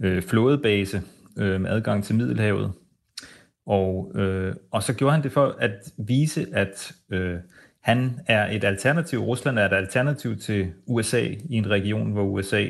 øh, 0.01 0.23
flådebase 0.23 1.03
øh, 1.39 1.61
med 1.61 1.71
adgang 1.71 2.05
til 2.05 2.15
Middelhavet. 2.15 2.73
Og, 3.67 4.13
øh, 4.15 4.55
og 4.71 4.83
så 4.83 4.95
gjorde 4.95 5.13
han 5.13 5.23
det 5.23 5.33
for 5.33 5.57
at 5.61 5.93
vise, 5.99 6.47
at 6.53 6.93
øh, 7.11 7.37
han 7.83 8.21
er 8.27 8.51
et 8.51 8.65
alternativ. 8.65 9.19
Rusland 9.19 9.59
er 9.59 9.67
et 9.67 9.73
alternativ 9.73 10.37
til 10.37 10.73
USA 10.87 11.23
i 11.51 11.55
en 11.57 11.71
region, 11.71 12.13
hvor 12.13 12.23
USA 12.23 12.67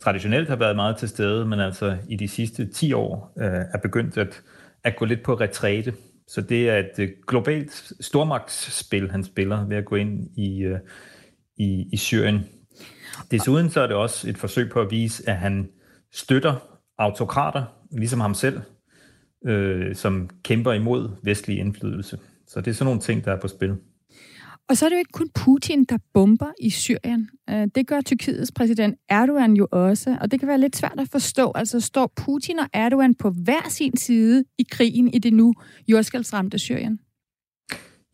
traditionelt 0.00 0.48
har 0.48 0.56
været 0.56 0.76
meget 0.76 0.96
til 0.96 1.08
stede, 1.08 1.46
men 1.46 1.60
altså 1.60 1.96
i 2.08 2.16
de 2.16 2.28
sidste 2.28 2.66
10 2.66 2.92
år 2.92 3.32
øh, 3.38 3.46
er 3.46 3.78
begyndt 3.82 4.18
at, 4.18 4.42
at 4.84 4.96
gå 4.96 5.04
lidt 5.04 5.22
på 5.22 5.34
retræte. 5.34 5.94
Så 6.28 6.40
det 6.40 6.70
er 6.70 6.78
et 6.78 6.98
øh, 6.98 7.08
globalt 7.26 7.92
stormagtsspil, 8.00 9.10
han 9.10 9.24
spiller 9.24 9.66
ved 9.66 9.76
at 9.76 9.84
gå 9.84 9.96
ind 9.96 10.38
i, 10.38 10.62
øh, 10.62 10.78
i, 11.56 11.86
i 11.92 11.96
Syrien. 11.96 12.48
Desuden 13.30 13.70
så 13.70 13.80
er 13.80 13.86
det 13.86 13.96
også 13.96 14.30
et 14.30 14.38
forsøg 14.38 14.70
på 14.70 14.80
at 14.80 14.90
vise, 14.90 15.28
at 15.28 15.36
han 15.36 15.68
støtter 16.12 16.80
autokrater, 16.98 17.64
ligesom 17.92 18.20
ham 18.20 18.34
selv, 18.34 18.60
øh, 19.46 19.94
som 19.94 20.30
kæmper 20.42 20.72
imod 20.72 21.08
vestlig 21.22 21.58
indflydelse. 21.58 22.18
Så 22.46 22.60
det 22.60 22.70
er 22.70 22.74
sådan 22.74 22.84
nogle 22.86 23.00
ting, 23.00 23.24
der 23.24 23.32
er 23.32 23.40
på 23.40 23.48
spil. 23.48 23.76
Og 24.68 24.76
så 24.76 24.84
er 24.84 24.88
det 24.88 24.96
jo 24.96 24.98
ikke 24.98 25.12
kun 25.12 25.28
Putin, 25.34 25.84
der 25.84 25.98
bomber 26.14 26.52
i 26.60 26.70
Syrien. 26.70 27.30
Øh, 27.50 27.68
det 27.74 27.86
gør 27.86 28.00
Tyrkiets 28.00 28.52
præsident 28.52 28.98
Erdogan 29.08 29.54
jo 29.54 29.68
også, 29.72 30.16
og 30.20 30.30
det 30.30 30.40
kan 30.40 30.48
være 30.48 30.60
lidt 30.60 30.76
svært 30.76 30.98
at 31.00 31.08
forstå. 31.12 31.52
Altså 31.54 31.80
står 31.80 32.12
Putin 32.16 32.58
og 32.58 32.66
Erdogan 32.72 33.14
på 33.14 33.30
hver 33.30 33.68
sin 33.68 33.96
side 33.96 34.44
i 34.58 34.66
krigen 34.70 35.08
i 35.08 35.18
det 35.18 35.32
nu 35.32 35.54
jordskældsramte 35.88 36.58
Syrien? 36.58 36.98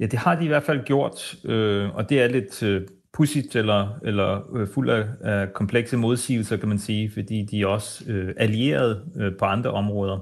Ja, 0.00 0.06
det 0.06 0.18
har 0.18 0.38
de 0.38 0.44
i 0.44 0.48
hvert 0.48 0.62
fald 0.62 0.84
gjort, 0.84 1.36
øh, 1.44 1.94
og 1.94 2.08
det 2.10 2.20
er 2.20 2.28
lidt 2.28 2.62
øh, 2.62 2.82
pudsigt 3.12 3.56
eller, 3.56 3.98
eller 4.04 4.56
øh, 4.56 4.68
fuld 4.68 4.90
af, 4.90 5.06
af 5.20 5.52
komplekse 5.52 5.96
modsigelser, 5.96 6.56
kan 6.56 6.68
man 6.68 6.78
sige, 6.78 7.10
fordi 7.10 7.42
de 7.42 7.60
er 7.60 7.66
også 7.66 8.04
øh, 8.10 8.34
allierede 8.36 9.04
øh, 9.16 9.32
på 9.38 9.44
andre 9.44 9.70
områder. 9.70 10.18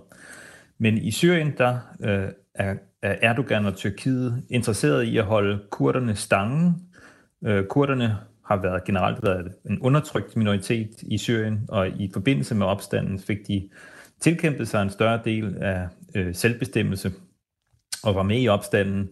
Men 0.78 0.99
i 0.99 1.11
Syrien, 1.11 1.54
der 1.58 1.78
øh, 2.00 2.28
er, 2.54 2.75
er 3.02 3.16
Erdogan 3.23 3.66
og 3.66 3.76
Tyrkiet 3.76 4.44
interesseret 4.50 5.04
i 5.04 5.18
at 5.18 5.25
holde 5.25 5.58
kurderne 5.70 6.16
stangen. 6.16 6.82
Øh, 7.47 7.64
kurderne 7.66 8.16
har 8.47 8.56
været 8.62 8.85
generelt 8.85 9.23
været 9.23 9.52
en 9.70 9.80
undertrykt 9.80 10.37
minoritet 10.37 10.90
i 11.02 11.18
Syrien, 11.18 11.64
og 11.68 11.88
i 11.88 12.11
forbindelse 12.12 12.54
med 12.54 12.66
opstanden 12.66 13.18
fik 13.18 13.49
de 13.49 13.68
tilkæmpet 14.20 14.68
sig 14.68 14.82
en 14.82 14.90
større 14.90 15.20
del 15.25 15.56
af 15.61 15.88
øh, 16.14 16.35
selvbestemmelse 16.35 17.12
og 18.02 18.14
var 18.14 18.23
med 18.23 18.42
i 18.42 18.49
opstanden, 18.49 19.08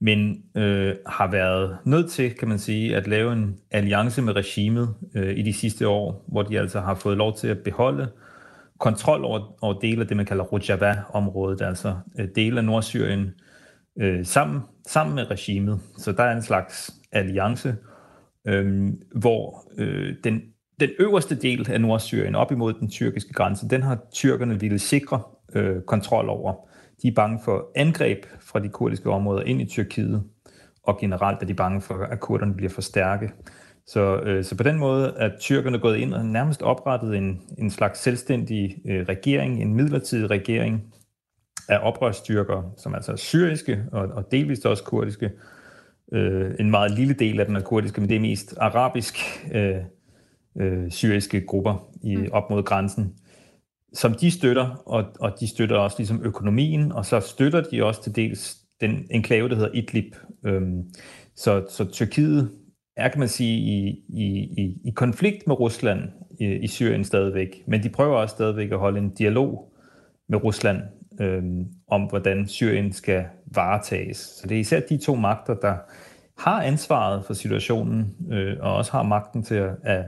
men 0.00 0.42
øh, 0.56 0.94
har 1.06 1.30
været 1.30 1.78
nødt 1.84 2.10
til, 2.10 2.34
kan 2.34 2.48
man 2.48 2.58
sige, 2.58 2.96
at 2.96 3.06
lave 3.06 3.32
en 3.32 3.58
alliance 3.70 4.22
med 4.22 4.36
regimet 4.36 4.94
øh, 5.14 5.38
i 5.38 5.42
de 5.42 5.52
sidste 5.52 5.88
år, 5.88 6.24
hvor 6.28 6.42
de 6.42 6.60
altså 6.60 6.80
har 6.80 6.94
fået 6.94 7.16
lov 7.16 7.36
til 7.36 7.48
at 7.48 7.58
beholde 7.58 8.08
kontrol 8.82 9.24
over, 9.24 9.56
over 9.60 9.80
dele 9.80 10.00
af 10.00 10.06
det, 10.06 10.16
man 10.16 10.26
kalder 10.26 10.44
Rojava-området, 10.44 11.62
altså 11.62 11.96
øh, 12.18 12.28
dele 12.34 12.58
af 12.58 12.64
Nordsyrien, 12.64 13.30
øh, 14.00 14.26
sammen, 14.26 14.60
sammen 14.86 15.14
med 15.14 15.30
regimet. 15.30 15.80
Så 15.98 16.12
der 16.12 16.22
er 16.22 16.36
en 16.36 16.42
slags 16.42 16.94
alliance, 17.12 17.76
øh, 18.46 18.88
hvor 19.14 19.64
øh, 19.78 20.14
den, 20.24 20.42
den 20.80 20.90
øverste 20.98 21.34
del 21.34 21.70
af 21.70 21.80
Nordsyrien, 21.80 22.34
op 22.34 22.52
imod 22.52 22.72
den 22.72 22.90
tyrkiske 22.90 23.32
grænse, 23.32 23.68
den 23.68 23.82
har 23.82 23.98
tyrkerne 24.12 24.60
ville 24.60 24.78
sikre 24.78 25.22
øh, 25.54 25.82
kontrol 25.86 26.28
over. 26.28 26.54
De 27.02 27.08
er 27.08 27.14
bange 27.16 27.40
for 27.44 27.70
angreb 27.76 28.24
fra 28.40 28.58
de 28.58 28.68
kurdiske 28.68 29.10
områder 29.10 29.42
ind 29.42 29.60
i 29.60 29.66
Tyrkiet, 29.66 30.22
og 30.82 30.98
generelt 31.00 31.42
er 31.42 31.46
de 31.46 31.54
bange 31.54 31.80
for, 31.80 31.94
at 31.94 32.20
kurderne 32.20 32.54
bliver 32.54 32.70
for 32.70 32.82
stærke. 32.82 33.32
Så, 33.92 34.20
øh, 34.20 34.44
så 34.44 34.56
på 34.56 34.62
den 34.62 34.78
måde 34.78 35.14
er 35.16 35.30
tyrkerne 35.38 35.78
gået 35.78 35.96
ind 35.96 36.14
og 36.14 36.26
nærmest 36.26 36.62
oprettet 36.62 37.16
en, 37.16 37.40
en 37.58 37.70
slags 37.70 38.00
selvstændig 38.00 38.76
øh, 38.84 39.06
regering, 39.08 39.62
en 39.62 39.74
midlertidig 39.74 40.30
regering 40.30 40.94
af 41.68 41.78
oprørsstyrker, 41.82 42.72
som 42.76 42.94
altså 42.94 43.12
er 43.12 43.16
syriske 43.16 43.84
og, 43.92 44.08
og 44.08 44.30
delvist 44.30 44.66
også 44.66 44.84
kurdiske. 44.84 45.30
Øh, 46.12 46.50
en 46.60 46.70
meget 46.70 46.90
lille 46.90 47.14
del 47.14 47.40
af 47.40 47.46
den 47.46 47.56
er 47.56 47.60
kurdiske, 47.60 48.00
men 48.00 48.10
det 48.10 48.16
er 48.16 48.20
mest 48.20 48.54
arabisk 48.60 49.16
øh, 49.54 49.76
øh, 50.60 50.90
syriske 50.90 51.46
grupper 51.46 51.88
i, 52.02 52.16
mm. 52.16 52.28
op 52.32 52.50
mod 52.50 52.62
grænsen, 52.62 53.14
som 53.92 54.14
de 54.14 54.30
støtter, 54.30 54.82
og, 54.86 55.04
og 55.20 55.32
de 55.40 55.48
støtter 55.48 55.76
også 55.76 55.96
ligesom 55.98 56.20
økonomien, 56.24 56.92
og 56.92 57.06
så 57.06 57.20
støtter 57.20 57.62
de 57.62 57.84
også 57.84 58.02
til 58.02 58.16
dels 58.16 58.56
den 58.80 59.06
enklave, 59.10 59.48
der 59.48 59.54
hedder 59.54 59.70
Idlib. 59.74 60.14
Øhm, 60.46 60.82
så, 61.36 61.64
så 61.68 61.84
Tyrkiet 61.84 62.50
er, 62.96 63.08
kan 63.08 63.18
man 63.18 63.28
sige, 63.28 63.58
i, 63.58 63.88
i, 64.08 64.76
i 64.84 64.90
konflikt 64.90 65.46
med 65.46 65.60
Rusland 65.60 66.00
i, 66.40 66.46
i 66.46 66.66
Syrien 66.66 67.04
stadigvæk, 67.04 67.62
men 67.66 67.82
de 67.82 67.88
prøver 67.88 68.16
også 68.16 68.32
stadigvæk 68.32 68.72
at 68.72 68.78
holde 68.78 68.98
en 68.98 69.10
dialog 69.10 69.72
med 70.28 70.44
Rusland 70.44 70.78
øh, 71.20 71.42
om, 71.88 72.02
hvordan 72.02 72.48
Syrien 72.48 72.92
skal 72.92 73.24
varetages. 73.54 74.16
Så 74.16 74.46
det 74.48 74.56
er 74.56 74.60
især 74.60 74.80
de 74.80 74.96
to 74.96 75.14
magter, 75.14 75.54
der 75.54 75.74
har 76.38 76.62
ansvaret 76.62 77.24
for 77.24 77.34
situationen, 77.34 78.14
øh, 78.32 78.56
og 78.60 78.74
også 78.74 78.92
har 78.92 79.02
magten 79.02 79.42
til 79.42 79.54
at, 79.54 79.70
at, 79.82 80.04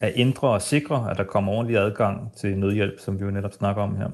at 0.00 0.12
ændre 0.16 0.48
og 0.48 0.62
sikre, 0.62 1.10
at 1.10 1.16
der 1.16 1.24
kommer 1.24 1.52
ordentlig 1.52 1.76
adgang 1.76 2.32
til 2.36 2.58
nødhjælp, 2.58 3.00
som 3.00 3.18
vi 3.20 3.24
jo 3.24 3.30
netop 3.30 3.52
snakker 3.52 3.82
om 3.82 3.96
her. 3.96 4.08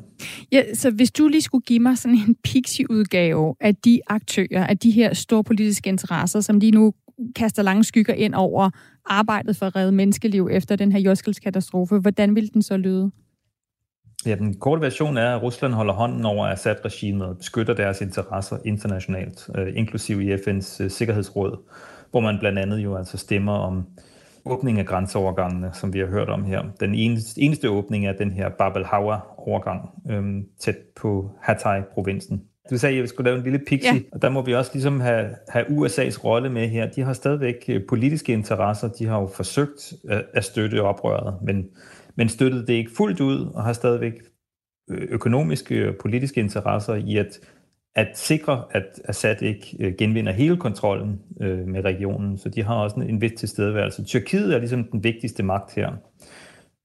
Ja, 0.52 0.74
så 0.74 0.90
hvis 0.90 1.10
du 1.10 1.28
lige 1.28 1.42
skulle 1.42 1.62
give 1.62 1.80
mig 1.80 1.98
sådan 1.98 2.18
en 2.28 2.36
pixie-udgave 2.44 3.54
af 3.60 3.76
de 3.76 4.00
aktører, 4.06 4.66
af 4.66 4.78
de 4.78 4.90
her 4.90 5.14
store 5.14 5.44
politiske 5.44 5.88
interesser, 5.88 6.40
som 6.40 6.58
lige 6.58 6.72
nu 6.72 6.92
kaster 7.36 7.62
lange 7.62 7.84
skygger 7.84 8.14
ind 8.14 8.34
over 8.34 8.70
arbejdet 9.06 9.56
for 9.56 9.66
at 9.66 9.76
redde 9.76 9.92
menneskeliv 9.92 10.48
efter 10.52 10.76
den 10.76 10.92
her 10.92 11.00
jordskældskatastrofe. 11.00 11.98
Hvordan 11.98 12.34
vil 12.34 12.54
den 12.54 12.62
så 12.62 12.76
lyde? 12.76 13.10
Ja, 14.26 14.34
den 14.34 14.54
korte 14.54 14.82
version 14.82 15.16
er, 15.16 15.36
at 15.36 15.42
Rusland 15.42 15.74
holder 15.74 15.94
hånden 15.94 16.24
over 16.24 16.46
Assad-regimet 16.46 17.26
og 17.26 17.38
beskytter 17.38 17.74
deres 17.74 18.00
interesser 18.00 18.58
internationalt, 18.64 19.50
øh, 19.54 19.72
inklusive 19.76 20.24
i 20.24 20.34
FN's 20.34 20.82
øh, 20.82 20.90
Sikkerhedsråd, 20.90 21.58
hvor 22.10 22.20
man 22.20 22.38
blandt 22.38 22.58
andet 22.58 22.78
jo 22.78 22.96
altså 22.96 23.18
stemmer 23.18 23.52
om 23.52 23.86
åbning 24.44 24.78
af 24.78 24.86
grænseovergangene, 24.86 25.70
som 25.72 25.92
vi 25.92 25.98
har 25.98 26.06
hørt 26.06 26.28
om 26.28 26.44
her. 26.44 26.62
Den 26.80 26.94
eneste, 26.94 27.40
eneste 27.40 27.70
åbning 27.70 28.06
er 28.06 28.12
den 28.12 28.30
her 28.30 28.48
Bab 28.48 28.84
Hawa-overgang 28.84 29.90
øh, 30.10 30.42
tæt 30.60 30.76
på 30.96 31.30
Hatay-provinsen. 31.42 32.42
Du 32.70 32.78
sagde, 32.78 32.96
at 32.96 33.02
vi 33.02 33.08
skulle 33.08 33.30
lave 33.30 33.38
en 33.38 33.44
lille 33.44 33.58
pixie, 33.66 33.94
ja. 33.94 34.00
og 34.12 34.22
der 34.22 34.28
må 34.28 34.42
vi 34.42 34.54
også 34.54 34.70
ligesom 34.74 35.00
have, 35.00 35.26
have 35.48 35.66
USA's 35.66 36.24
rolle 36.24 36.50
med 36.50 36.68
her. 36.68 36.86
De 36.86 37.02
har 37.02 37.12
stadigvæk 37.12 37.64
øh, 37.68 37.80
politiske 37.88 38.32
interesser. 38.32 38.88
De 38.88 39.06
har 39.06 39.20
jo 39.20 39.26
forsøgt 39.26 39.92
at, 40.08 40.24
at 40.34 40.44
støtte 40.44 40.82
oprøret, 40.82 41.34
men, 41.42 41.66
men 42.16 42.28
støttede 42.28 42.66
det 42.66 42.72
ikke 42.72 42.90
fuldt 42.96 43.20
ud, 43.20 43.46
og 43.54 43.64
har 43.64 43.72
stadigvæk 43.72 44.12
øh, 44.90 45.08
økonomiske 45.10 45.88
og 45.88 45.94
politiske 46.00 46.40
interesser 46.40 46.94
i 46.94 47.16
at, 47.16 47.38
at 47.94 48.08
sikre, 48.14 48.64
at 48.70 49.00
Assad 49.04 49.42
ikke 49.42 49.76
øh, 49.80 49.94
genvinder 49.98 50.32
hele 50.32 50.56
kontrollen 50.56 51.20
med 51.66 51.84
regionen. 51.84 52.38
Så 52.38 52.48
de 52.48 52.62
har 52.62 52.74
også 52.74 52.96
en, 52.96 53.02
en 53.02 53.20
vis 53.20 53.32
tilstedeværelse. 53.38 54.04
Tyrkiet 54.04 54.54
er 54.54 54.58
ligesom 54.58 54.84
den 54.84 55.04
vigtigste 55.04 55.42
magt 55.42 55.74
her, 55.74 55.92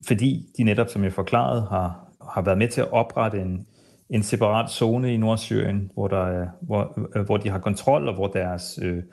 fordi 0.08 0.46
de 0.58 0.64
netop, 0.64 0.90
som 0.90 1.04
jeg 1.04 1.14
forklarede, 1.14 1.62
har, 1.62 2.14
har 2.34 2.42
været 2.42 2.58
med 2.58 2.68
til 2.68 2.82
at 2.82 2.92
oprette 2.92 3.38
en, 3.38 3.68
en 4.14 4.24
separat 4.24 4.72
zone 4.72 5.14
i 5.14 5.18
Nordsyrien, 5.18 5.92
hvor, 5.94 6.08
der 6.08 6.26
er, 6.26 6.48
hvor, 6.62 7.00
øh, 7.16 7.26
hvor 7.26 7.38
de 7.38 7.50
har 7.50 7.60
kontrol, 7.60 8.08
og 8.08 8.14
hvor 8.14 8.28
deres, 8.28 8.80
øh, 8.82 9.04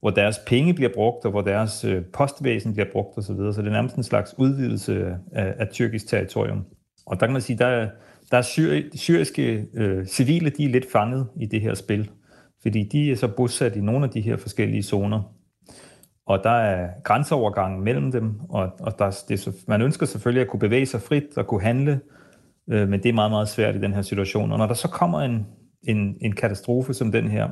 hvor 0.00 0.10
deres 0.10 0.38
penge 0.46 0.74
bliver 0.74 0.90
brugt, 0.94 1.24
og 1.24 1.30
hvor 1.30 1.40
deres 1.40 1.84
øh, 1.84 2.04
postvæsen 2.12 2.72
bliver 2.72 2.88
brugt 2.92 3.18
osv. 3.18 3.22
Så, 3.22 3.32
videre. 3.32 3.54
så 3.54 3.62
det 3.62 3.68
er 3.68 3.72
nærmest 3.72 3.96
en 3.96 4.02
slags 4.02 4.34
udvidelse 4.38 5.16
af, 5.32 5.54
af 5.58 5.68
tyrkisk 5.68 6.08
territorium. 6.08 6.64
Og 7.06 7.20
der 7.20 7.26
kan 7.26 7.32
man 7.32 7.42
sige, 7.42 7.58
der 7.58 7.88
der 8.30 8.38
er 8.38 8.42
syri, 8.42 8.90
syriske 8.94 9.66
øh, 9.74 10.06
civile, 10.06 10.50
de 10.50 10.64
er 10.64 10.68
lidt 10.68 10.92
fanget 10.92 11.26
i 11.36 11.46
det 11.46 11.60
her 11.60 11.74
spil, 11.74 12.10
fordi 12.62 12.82
de 12.82 13.10
er 13.10 13.16
så 13.16 13.28
bosat 13.28 13.76
i 13.76 13.80
nogle 13.80 14.04
af 14.04 14.10
de 14.10 14.20
her 14.20 14.36
forskellige 14.36 14.82
zoner. 14.82 15.22
Og 16.26 16.40
der 16.44 16.50
er 16.50 16.88
grænseovergangen 17.04 17.84
mellem 17.84 18.12
dem, 18.12 18.40
og, 18.48 18.70
og 18.80 18.98
der, 18.98 19.24
det, 19.28 19.48
man 19.68 19.82
ønsker 19.82 20.06
selvfølgelig 20.06 20.42
at 20.42 20.48
kunne 20.48 20.60
bevæge 20.60 20.86
sig 20.86 21.00
frit 21.00 21.36
og 21.36 21.46
kunne 21.46 21.62
handle, 21.62 22.00
Øh, 22.70 22.88
men 22.88 23.02
det 23.02 23.08
er 23.08 23.12
meget, 23.12 23.30
meget 23.30 23.48
svært 23.48 23.76
i 23.76 23.80
den 23.80 23.92
her 23.92 24.02
situation. 24.02 24.52
Og 24.52 24.58
når 24.58 24.66
der 24.66 24.74
så 24.74 24.88
kommer 24.88 25.20
en, 25.20 25.46
en, 25.82 26.16
en 26.20 26.32
katastrofe 26.32 26.94
som 26.94 27.12
den 27.12 27.28
her, 27.28 27.48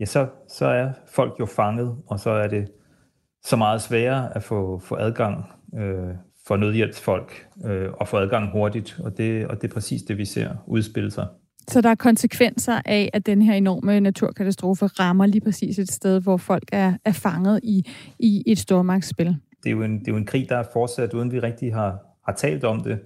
ja, 0.00 0.04
så, 0.04 0.26
så 0.48 0.66
er 0.66 0.88
folk 1.06 1.32
jo 1.40 1.46
fanget, 1.46 1.96
og 2.06 2.20
så 2.20 2.30
er 2.30 2.48
det 2.48 2.68
så 3.44 3.56
meget 3.56 3.82
sværere 3.82 4.36
at 4.36 4.42
få, 4.42 4.78
få 4.78 4.96
adgang 4.96 5.44
øh, 5.78 6.14
for 6.46 6.56
nødhjælpsfolk 6.56 7.46
øh, 7.64 7.88
at 8.00 8.08
få 8.08 8.16
adgang 8.16 8.50
hurtigt, 8.52 9.00
og 9.04 9.18
det, 9.18 9.46
og 9.46 9.62
det 9.62 9.70
er 9.70 9.74
præcis 9.74 10.02
det, 10.02 10.18
vi 10.18 10.24
ser 10.24 10.50
udspille 10.66 11.10
sig. 11.10 11.26
Så 11.68 11.80
der 11.80 11.88
er 11.88 11.94
konsekvenser 11.94 12.80
af, 12.84 13.10
at 13.12 13.26
den 13.26 13.42
her 13.42 13.54
enorme 13.54 14.00
naturkatastrofe 14.00 14.86
rammer 14.86 15.26
lige 15.26 15.40
præcis 15.40 15.78
et 15.78 15.90
sted, 15.90 16.20
hvor 16.20 16.36
folk 16.36 16.68
er, 16.72 16.92
er 17.04 17.12
fanget 17.12 17.60
i, 17.62 17.88
i 18.18 18.42
et 18.46 18.58
stormagtsspil. 18.58 19.36
Det 19.64 19.66
er, 19.66 19.70
jo 19.70 19.82
en, 19.82 19.98
det 19.98 20.08
er 20.08 20.12
jo 20.12 20.16
en 20.16 20.26
krig, 20.26 20.48
der 20.48 20.56
er 20.56 20.64
fortsat, 20.72 21.14
uden 21.14 21.32
vi 21.32 21.40
rigtig 21.40 21.74
har, 21.74 21.98
har 22.26 22.32
talt 22.32 22.64
om 22.64 22.80
det, 22.80 22.98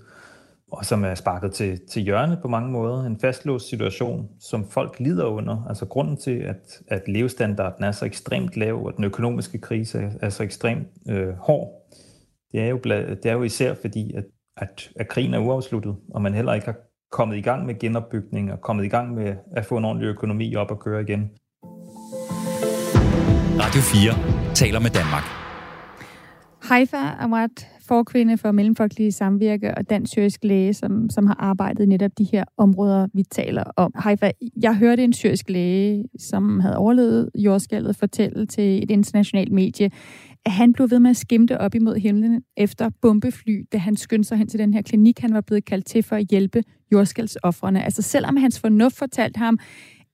og 0.73 0.85
som 0.85 1.05
er 1.05 1.15
sparket 1.15 1.53
til, 1.53 1.81
til 1.91 2.03
hjørne 2.03 2.39
på 2.43 2.49
mange 2.49 2.71
måder. 2.71 3.05
En 3.05 3.21
fastlåst 3.21 3.69
situation, 3.69 4.29
som 4.41 4.69
folk 4.71 5.01
lider 5.01 5.25
under. 5.25 5.67
Altså 5.69 5.87
grunden 5.87 6.17
til, 6.17 6.39
at, 6.39 6.81
at 6.89 7.09
levestandarden 7.09 7.85
er 7.85 7.93
så 7.93 8.05
ekstremt 8.05 8.57
lav, 8.57 8.85
og 8.85 8.97
den 8.97 9.05
økonomiske 9.05 9.59
krise 9.59 9.99
er, 9.99 10.11
er 10.21 10.29
så 10.29 10.43
ekstremt 10.43 10.89
øh, 11.09 11.35
hård, 11.35 11.83
det 12.53 12.61
er, 12.61 12.69
jo, 12.69 12.81
det 12.85 13.27
er 13.27 13.33
jo 13.33 13.43
især 13.43 13.75
fordi, 13.81 14.15
at, 14.15 14.25
at, 14.57 14.91
at 14.97 15.09
krigen 15.09 15.35
er 15.35 15.39
uafsluttet, 15.39 15.97
og 16.15 16.23
man 16.23 16.35
heller 16.35 16.55
ikke 16.55 16.67
har 16.67 16.77
kommet 17.13 17.37
i 17.37 17.41
gang 17.41 17.67
med 17.67 17.79
genopbygning 17.79 18.53
og 18.53 18.61
kommet 18.61 18.85
i 18.85 18.89
gang 18.89 19.15
med 19.15 19.37
at 19.57 19.65
få 19.65 19.77
en 19.77 19.85
ordentlig 19.85 20.07
økonomi 20.07 20.55
op 20.55 20.71
og 20.71 20.81
køre 20.81 21.03
igen. 21.03 21.31
Radio 23.61 23.81
4 23.81 24.55
taler 24.55 24.81
med 24.81 24.91
Danmark. 24.91 25.25
Haifa 26.63 27.17
Amrat, 27.21 27.67
forkvinde 27.93 28.39
for 28.39 28.53
Mellemfolkelige 28.53 29.13
Samvirke 29.13 29.75
og 29.75 29.91
dansk 29.91 30.13
syrisk 30.13 30.45
læge, 30.45 30.75
som, 30.75 31.11
som 31.11 31.27
har 31.27 31.37
arbejdet 31.39 31.89
netop 31.89 32.11
de 32.19 32.25
her 32.33 32.45
områder, 32.57 33.07
vi 33.15 33.23
taler 33.23 33.65
om. 33.77 33.93
Haifa, 33.95 34.31
jeg 34.63 34.77
hørte 34.77 35.05
en 35.05 35.13
syrisk 35.13 35.51
læge, 35.51 36.05
som 36.19 36.61
havde 36.61 36.77
overlevet 36.77 37.31
jordskælvet, 37.35 37.97
fortælle 37.97 38.47
til 38.47 38.83
et 38.83 38.91
internationalt 38.91 39.53
medie, 39.53 39.91
at 40.45 40.53
han 40.53 40.73
blev 40.73 40.91
ved 40.91 41.01
med 41.01 41.11
at 41.11 41.17
skimte 41.17 41.61
op 41.61 41.75
imod 41.75 41.97
himlen 41.97 42.43
efter 42.57 42.91
bombefly, 43.03 43.65
da 43.73 43.79
han 43.79 43.97
skyndte 43.97 44.29
sig 44.29 44.39
hen 44.39 44.49
til 44.49 44.59
den 44.59 44.75
her 44.75 44.83
klinik, 44.83 45.19
han 45.19 45.35
var 45.35 45.41
blevet 45.41 45.65
kaldt 45.65 45.87
til 45.87 46.03
for 46.03 46.17
at 46.17 46.27
hjælpe 46.31 46.63
jordskældsoffrene. 46.93 47.85
Altså 47.85 48.03
selvom 48.03 48.37
hans 48.37 48.61
fornuft 48.61 48.97
fortalte 48.97 49.39
ham, 49.39 49.59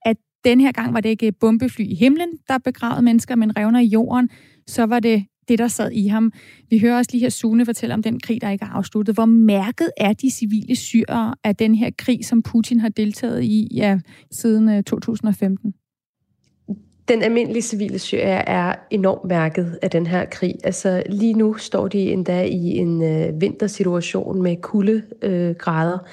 at 0.04 0.16
den 0.44 0.60
her 0.60 0.72
gang 0.72 0.94
var 0.94 1.00
det 1.00 1.08
ikke 1.08 1.32
bombefly 1.32 1.82
i 1.82 1.94
himlen, 1.94 2.28
der 2.48 2.58
begravede 2.58 3.02
mennesker, 3.02 3.36
men 3.36 3.56
revner 3.56 3.80
i 3.80 3.86
jorden, 3.86 4.28
så 4.66 4.86
var 4.86 5.00
det 5.00 5.24
det, 5.48 5.58
der 5.58 5.68
sad 5.68 5.90
i 5.92 6.06
ham. 6.06 6.32
Vi 6.70 6.78
hører 6.78 6.96
også 6.96 7.10
lige 7.12 7.20
her 7.20 7.28
Sune 7.28 7.64
fortælle 7.64 7.94
om 7.94 8.02
den 8.02 8.20
krig, 8.20 8.40
der 8.40 8.50
ikke 8.50 8.64
er 8.64 8.68
afsluttet. 8.68 9.14
Hvor 9.14 9.24
mærket 9.24 9.90
er 9.96 10.12
de 10.12 10.30
civile 10.30 10.76
syrere 10.76 11.34
af 11.44 11.56
den 11.56 11.74
her 11.74 11.90
krig, 11.98 12.24
som 12.24 12.42
Putin 12.42 12.80
har 12.80 12.88
deltaget 12.88 13.42
i 13.42 13.68
ja, 13.74 13.98
siden 14.30 14.68
øh, 14.68 14.82
2015? 14.82 15.74
Den 17.08 17.22
almindelige 17.22 17.62
civile 17.62 17.98
syrier 17.98 18.42
er 18.46 18.74
enormt 18.90 19.24
mærket 19.24 19.78
af 19.82 19.90
den 19.90 20.06
her 20.06 20.24
krig. 20.24 20.54
Altså 20.64 21.02
lige 21.08 21.34
nu 21.34 21.54
står 21.54 21.88
de 21.88 22.12
endda 22.12 22.42
i 22.42 22.76
en 22.76 23.02
øh, 23.02 23.40
vintersituation 23.40 24.42
med 24.42 24.56
kuldegrader. 24.56 25.98
Øh, 25.98 26.08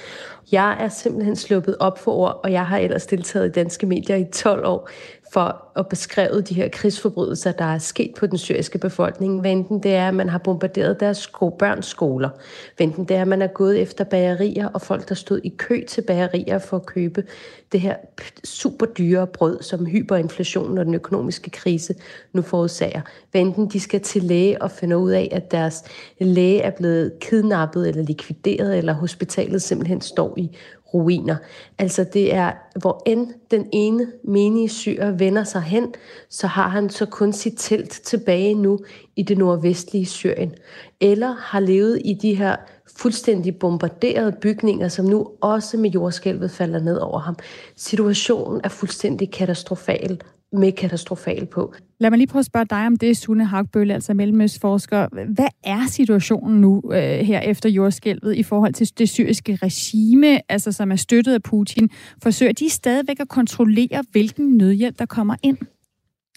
jeg 0.51 0.77
er 0.79 0.89
simpelthen 0.89 1.35
sluppet 1.35 1.75
op 1.79 1.99
for 1.99 2.11
ord, 2.11 2.39
og 2.43 2.51
jeg 2.51 2.65
har 2.65 2.77
ellers 2.77 3.05
deltaget 3.05 3.47
i 3.47 3.51
danske 3.51 3.85
medier 3.85 4.15
i 4.15 4.25
12 4.33 4.65
år 4.65 4.89
for 5.35 5.65
at 5.75 5.87
beskrive 5.87 6.41
de 6.41 6.53
her 6.53 6.69
krigsforbrydelser, 6.69 7.51
der 7.51 7.65
er 7.65 7.77
sket 7.77 8.11
på 8.19 8.27
den 8.27 8.37
syriske 8.37 8.77
befolkning. 8.77 9.43
Venten 9.43 9.83
det 9.83 9.93
er, 9.93 10.07
at 10.07 10.13
man 10.13 10.29
har 10.29 10.37
bombarderet 10.37 10.99
deres 10.99 11.17
sko- 11.17 11.55
børns 11.59 11.85
skoler. 11.85 12.29
Venten 12.77 13.05
det 13.05 13.17
er, 13.17 13.21
at 13.21 13.27
man 13.27 13.41
er 13.41 13.47
gået 13.47 13.81
efter 13.81 14.03
bagerier, 14.03 14.67
og 14.67 14.81
folk, 14.81 15.09
der 15.09 15.15
stod 15.15 15.41
i 15.43 15.49
kø 15.57 15.83
til 15.87 16.01
bagerier 16.01 16.59
for 16.59 16.77
at 16.77 16.85
købe 16.85 17.23
det 17.71 17.81
her 17.81 17.95
super 18.43 18.85
dyre 18.85 19.27
brød, 19.27 19.61
som 19.61 19.85
hyperinflationen 19.85 20.77
og 20.77 20.85
den 20.85 20.93
økonomiske 20.93 21.49
krise 21.49 21.95
nu 22.33 22.41
forårsager. 22.41 23.01
Venten 23.33 23.69
de 23.69 23.79
skal 23.79 24.01
til 24.01 24.23
læge 24.23 24.61
og 24.61 24.71
finde 24.71 24.97
ud 24.97 25.11
af, 25.11 25.29
at 25.31 25.51
deres 25.51 25.83
læge 26.19 26.61
er 26.61 26.71
blevet 26.71 27.11
kidnappet 27.21 27.87
eller 27.89 28.03
likvideret, 28.03 28.77
eller 28.77 28.93
hospitalet 28.93 29.61
simpelthen 29.61 30.01
står 30.01 30.33
i 30.37 30.57
ruiner. 30.95 31.35
Altså 31.77 32.03
det 32.13 32.33
er, 32.33 32.51
hvor 32.79 33.03
end 33.05 33.27
den 33.51 33.67
ene 33.73 34.07
menige 34.23 34.69
syr 34.69 35.11
vender 35.11 35.43
sig 35.43 35.61
hen, 35.61 35.93
så 36.29 36.47
har 36.47 36.67
han 36.67 36.89
så 36.89 37.05
kun 37.05 37.33
sit 37.33 37.53
telt 37.57 37.91
tilbage 37.91 38.53
nu 38.53 38.79
i 39.15 39.23
det 39.23 39.37
nordvestlige 39.37 40.05
Syrien. 40.05 40.53
Eller 41.01 41.35
har 41.39 41.59
levet 41.59 42.01
i 42.05 42.13
de 42.13 42.35
her 42.35 42.55
fuldstændig 42.97 43.59
bombarderede 43.59 44.31
bygninger, 44.41 44.87
som 44.87 45.05
nu 45.05 45.27
også 45.41 45.77
med 45.77 45.89
jordskælvet 45.89 46.51
falder 46.51 46.79
ned 46.79 46.97
over 46.97 47.19
ham. 47.19 47.35
Situationen 47.75 48.61
er 48.63 48.69
fuldstændig 48.69 49.31
katastrofal, 49.31 50.21
med 50.53 50.71
katastrofal 50.71 51.45
på. 51.45 51.73
Lad 51.99 52.09
mig 52.09 52.17
lige 52.17 52.27
prøve 52.27 52.39
at 52.39 52.45
spørge 52.45 52.65
dig 52.69 52.87
om 52.87 52.95
det, 52.95 53.17
Sune 53.17 53.45
Hagbølle, 53.45 53.93
altså 53.93 54.13
mellemøstforsker. 54.13 55.07
Hvad 55.35 55.47
er 55.63 55.87
situationen 55.89 56.61
nu 56.61 56.81
øh, 56.93 56.99
her 57.01 57.39
efter 57.39 57.69
jordskælvet 57.69 58.35
i 58.35 58.43
forhold 58.43 58.73
til 58.73 58.97
det 58.97 59.09
syriske 59.09 59.59
regime, 59.63 60.51
altså 60.51 60.71
som 60.71 60.91
er 60.91 60.95
støttet 60.95 61.33
af 61.33 61.43
Putin? 61.43 61.89
Forsøger 62.23 62.53
de 62.53 62.69
stadigvæk 62.69 63.19
at 63.19 63.27
kontrollere, 63.27 64.03
hvilken 64.11 64.57
nødhjælp, 64.57 64.99
der 64.99 65.05
kommer 65.05 65.35
ind? 65.43 65.57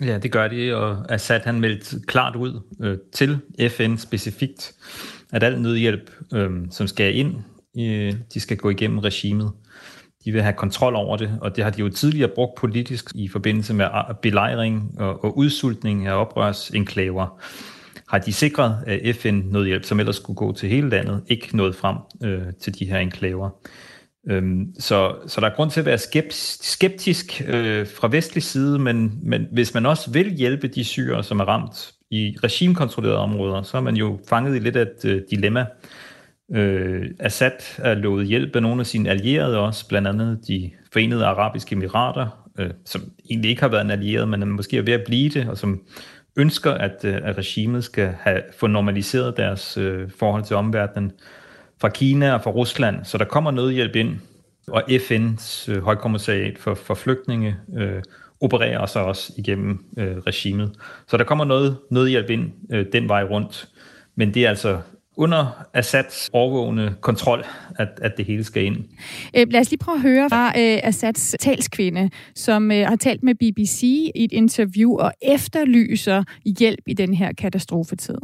Ja, 0.00 0.18
det 0.18 0.32
gør 0.32 0.48
de, 0.48 0.76
og 0.76 1.12
Assad 1.12 1.40
han 1.40 1.60
meldte 1.60 2.00
klart 2.06 2.36
ud 2.36 2.60
øh, 2.80 2.98
til 3.12 3.38
FN 3.68 3.96
specifikt, 3.96 4.74
at 5.32 5.42
al 5.42 5.60
nødhjælp, 5.60 6.10
øh, 6.34 6.50
som 6.70 6.86
skal 6.86 7.16
ind, 7.16 7.34
øh, 7.78 8.14
de 8.34 8.40
skal 8.40 8.56
gå 8.56 8.70
igennem 8.70 8.98
regimet 8.98 9.50
de 10.28 10.32
vil 10.32 10.42
have 10.42 10.54
kontrol 10.54 10.94
over 10.94 11.16
det, 11.16 11.38
og 11.40 11.56
det 11.56 11.64
har 11.64 11.70
de 11.70 11.80
jo 11.80 11.88
tidligere 11.88 12.30
brugt 12.34 12.54
politisk 12.54 13.10
i 13.14 13.28
forbindelse 13.28 13.74
med 13.74 13.86
ah, 13.92 14.14
belejring 14.22 14.94
og, 14.98 15.24
og 15.24 15.38
udsultning 15.38 16.06
af 16.06 16.12
oprørsenklaver. 16.12 17.40
Har 18.08 18.18
de 18.18 18.32
sikret, 18.32 18.76
at 18.86 19.16
FN 19.16 19.42
nødhjælp, 19.44 19.84
som 19.84 20.00
ellers 20.00 20.16
skulle 20.16 20.36
gå 20.36 20.52
til 20.52 20.68
hele 20.68 20.88
landet, 20.88 21.22
ikke 21.28 21.56
nået 21.56 21.76
frem 21.76 21.96
øh, 22.24 22.42
til 22.60 22.78
de 22.78 22.84
her 22.84 22.98
enklaver. 22.98 23.50
Øhm, 24.30 24.74
så, 24.78 25.14
så 25.26 25.40
der 25.40 25.46
er 25.46 25.54
grund 25.54 25.70
til 25.70 25.80
at 25.80 25.86
være 25.86 25.98
skeptisk 26.60 27.42
øh, 27.48 27.86
fra 27.86 28.08
vestlig 28.08 28.42
side, 28.42 28.78
men, 28.78 29.18
men 29.22 29.46
hvis 29.52 29.74
man 29.74 29.86
også 29.86 30.10
vil 30.10 30.30
hjælpe 30.30 30.68
de 30.68 30.84
syre, 30.84 31.24
som 31.24 31.40
er 31.40 31.44
ramt 31.44 31.92
i 32.10 32.36
regimekontrollerede 32.44 33.18
områder, 33.18 33.62
så 33.62 33.76
er 33.76 33.80
man 33.80 33.96
jo 33.96 34.18
fanget 34.28 34.56
i 34.56 34.58
lidt 34.58 34.76
af 34.76 34.82
et 34.82 35.04
øh, 35.04 35.22
dilemma. 35.30 35.60
Øh, 35.60 35.66
Øh, 36.54 37.10
Assad 37.18 37.78
er 37.78 37.94
lovet 37.94 38.26
hjælp 38.26 38.56
af 38.56 38.62
nogle 38.62 38.80
af 38.80 38.86
sine 38.86 39.10
allierede 39.10 39.58
også, 39.58 39.88
blandt 39.88 40.08
andet 40.08 40.40
de 40.48 40.70
forenede 40.92 41.26
arabiske 41.26 41.72
emirater, 41.72 42.48
øh, 42.58 42.70
som 42.84 43.02
egentlig 43.30 43.48
ikke 43.50 43.62
har 43.62 43.68
været 43.68 43.84
en 43.84 43.90
allieret, 43.90 44.28
men 44.28 44.42
er 44.42 44.46
måske 44.46 44.78
er 44.78 44.82
ved 44.82 44.92
at 44.92 45.04
blive 45.06 45.30
det, 45.30 45.48
og 45.48 45.58
som 45.58 45.80
ønsker, 46.36 46.72
at, 46.72 47.04
øh, 47.04 47.16
at 47.22 47.38
regimet 47.38 47.84
skal 47.84 48.14
have, 48.20 48.42
få 48.58 48.66
normaliseret 48.66 49.36
deres 49.36 49.76
øh, 49.76 50.10
forhold 50.18 50.44
til 50.44 50.56
omverdenen 50.56 51.12
fra 51.80 51.88
Kina 51.88 52.32
og 52.32 52.42
fra 52.42 52.50
Rusland. 52.50 53.04
Så 53.04 53.18
der 53.18 53.24
kommer 53.24 53.50
nødhjælp 53.50 53.96
ind, 53.96 54.16
og 54.68 54.82
FN's 54.90 55.70
øh, 55.70 55.82
højkommissariat 55.82 56.58
for, 56.58 56.74
for 56.74 56.94
flygtninge 56.94 57.56
øh, 57.78 58.02
opererer 58.40 58.86
sig 58.86 59.02
også 59.02 59.32
igennem 59.36 59.84
øh, 59.98 60.16
regimet. 60.16 60.72
Så 61.08 61.16
der 61.16 61.24
kommer 61.24 61.44
noget 61.44 61.76
nødhjælp 61.90 62.30
ind 62.30 62.52
øh, 62.72 62.86
den 62.92 63.08
vej 63.08 63.24
rundt. 63.24 63.68
Men 64.16 64.34
det 64.34 64.44
er 64.44 64.48
altså 64.48 64.80
under 65.18 65.66
Assads 65.74 66.30
overvågende 66.32 66.94
kontrol, 67.00 67.44
at, 67.78 67.88
at 68.02 68.12
det 68.16 68.24
hele 68.24 68.44
skal 68.44 68.64
ind. 68.64 68.76
Øh, 69.36 69.46
lad 69.50 69.60
os 69.60 69.70
lige 69.70 69.78
prøve 69.78 69.94
at 69.94 70.02
høre 70.02 70.30
fra 70.30 70.46
øh, 70.48 70.80
Assads 70.82 71.36
talskvinde, 71.40 72.10
som 72.34 72.72
øh, 72.72 72.86
har 72.86 72.96
talt 72.96 73.22
med 73.22 73.34
BBC 73.34 73.82
i 74.14 74.24
et 74.24 74.32
interview 74.32 74.96
og 74.96 75.12
efterlyser 75.22 76.24
hjælp 76.58 76.82
i 76.86 76.94
den 76.94 77.14
her 77.14 77.32
katastrofetid 77.32 78.18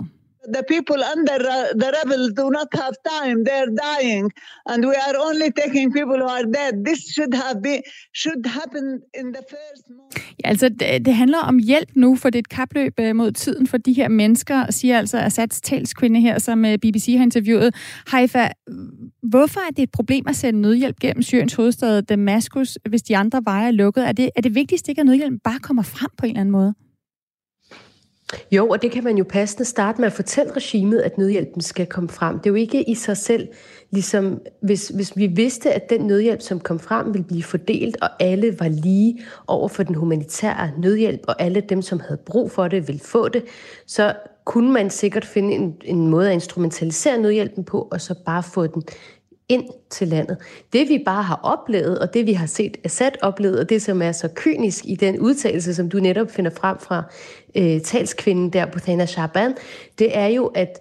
the 0.56 0.62
people 0.74 1.00
under 1.14 1.38
the 1.82 1.90
rebels 1.98 2.28
do 2.40 2.50
not 2.50 2.68
have 2.82 2.94
time. 3.14 3.38
They're 3.48 3.72
dying. 3.88 4.32
And 4.70 4.80
we 4.90 4.96
are 5.06 5.16
only 5.28 5.50
taking 5.62 5.92
people 5.92 6.18
who 6.22 6.28
are 6.36 6.46
dead. 6.58 6.72
This 6.88 7.00
should 7.14 7.34
have 7.34 7.62
been 7.62 7.82
should 8.12 8.46
happen 8.46 8.84
in 9.20 9.26
the 9.36 9.44
first 9.54 9.84
moment. 9.88 10.24
Ja, 10.44 10.48
altså 10.48 10.68
det, 10.68 11.06
det 11.06 11.14
handler 11.14 11.38
om 11.38 11.58
hjælp 11.58 11.88
nu 11.94 12.16
for 12.16 12.30
det 12.30 12.38
er 12.38 12.40
et 12.40 12.48
kapløb 12.48 12.92
øh, 13.00 13.16
mod 13.16 13.32
tiden 13.32 13.66
for 13.66 13.76
de 13.76 13.92
her 13.92 14.08
mennesker 14.08 14.70
siger 14.70 14.98
altså 14.98 15.18
Assads 15.18 15.60
talskvinde 15.60 16.20
her 16.20 16.38
som 16.38 16.64
øh, 16.64 16.78
BBC 16.78 17.14
har 17.16 17.22
interviewet. 17.22 17.74
Haifa 18.06 18.48
hvorfor 19.22 19.60
er 19.60 19.70
det 19.76 19.82
et 19.82 19.90
problem 19.90 20.24
at 20.28 20.36
sende 20.36 20.60
nødhjælp 20.60 20.96
gennem 21.00 21.22
Syriens 21.22 21.54
hovedstad 21.54 22.02
Damaskus 22.02 22.78
hvis 22.88 23.02
de 23.02 23.16
andre 23.16 23.42
veje 23.44 23.66
er 23.66 23.70
lukket? 23.70 24.08
Er 24.08 24.12
det 24.12 24.30
er 24.36 24.40
det 24.40 24.54
vigtigste 24.54 24.90
ikke 24.90 25.00
at 25.00 25.06
nødhjælpen 25.06 25.38
bare 25.38 25.58
kommer 25.58 25.82
frem 25.82 26.10
på 26.18 26.26
en 26.26 26.30
eller 26.30 26.40
anden 26.40 26.52
måde? 26.52 26.74
Jo, 28.52 28.68
og 28.68 28.82
det 28.82 28.90
kan 28.90 29.04
man 29.04 29.18
jo 29.18 29.24
passende 29.24 29.64
starte 29.64 30.00
med 30.00 30.06
at 30.06 30.12
fortælle 30.12 30.52
regimet, 30.52 31.00
at 31.00 31.18
nødhjælpen 31.18 31.60
skal 31.60 31.86
komme 31.86 32.08
frem. 32.08 32.38
Det 32.38 32.46
er 32.46 32.50
jo 32.50 32.54
ikke 32.54 32.90
i 32.90 32.94
sig 32.94 33.16
selv, 33.16 33.48
ligesom 33.90 34.40
hvis, 34.60 34.88
hvis 34.88 35.16
vi 35.16 35.26
vidste, 35.26 35.72
at 35.72 35.90
den 35.90 36.00
nødhjælp, 36.00 36.40
som 36.40 36.60
kom 36.60 36.78
frem, 36.78 37.14
ville 37.14 37.24
blive 37.24 37.42
fordelt, 37.42 37.96
og 38.02 38.08
alle 38.20 38.56
var 38.60 38.68
lige 38.68 39.20
over 39.46 39.68
for 39.68 39.82
den 39.82 39.94
humanitære 39.94 40.70
nødhjælp, 40.78 41.20
og 41.28 41.42
alle 41.42 41.60
dem, 41.60 41.82
som 41.82 42.00
havde 42.00 42.20
brug 42.26 42.50
for 42.50 42.68
det, 42.68 42.88
ville 42.88 43.00
få 43.00 43.28
det, 43.28 43.44
så 43.86 44.14
kunne 44.44 44.72
man 44.72 44.90
sikkert 44.90 45.24
finde 45.24 45.52
en, 45.54 45.74
en 45.84 46.08
måde 46.08 46.28
at 46.28 46.34
instrumentalisere 46.34 47.18
nødhjælpen 47.18 47.64
på, 47.64 47.88
og 47.92 48.00
så 48.00 48.14
bare 48.26 48.42
få 48.42 48.66
den 48.66 48.82
ind 49.48 49.64
til 49.90 50.08
landet. 50.08 50.36
Det 50.72 50.88
vi 50.88 51.02
bare 51.04 51.22
har 51.22 51.40
oplevet, 51.42 51.98
og 51.98 52.14
det 52.14 52.26
vi 52.26 52.32
har 52.32 52.46
set 52.46 52.76
Assad 52.84 53.10
oplevet, 53.22 53.60
og 53.60 53.68
det 53.68 53.82
som 53.82 54.02
er 54.02 54.12
så 54.12 54.28
kynisk 54.34 54.84
i 54.86 54.94
den 54.94 55.20
udtalelse, 55.20 55.74
som 55.74 55.88
du 55.88 55.98
netop 55.98 56.30
finder 56.30 56.50
frem 56.50 56.78
fra 56.78 57.02
øh, 57.54 57.80
talskvinden 57.80 58.50
der, 58.50 58.66
Butana 58.66 59.06
Shaban, 59.06 59.54
det 59.98 60.18
er 60.18 60.26
jo, 60.26 60.46
at 60.46 60.78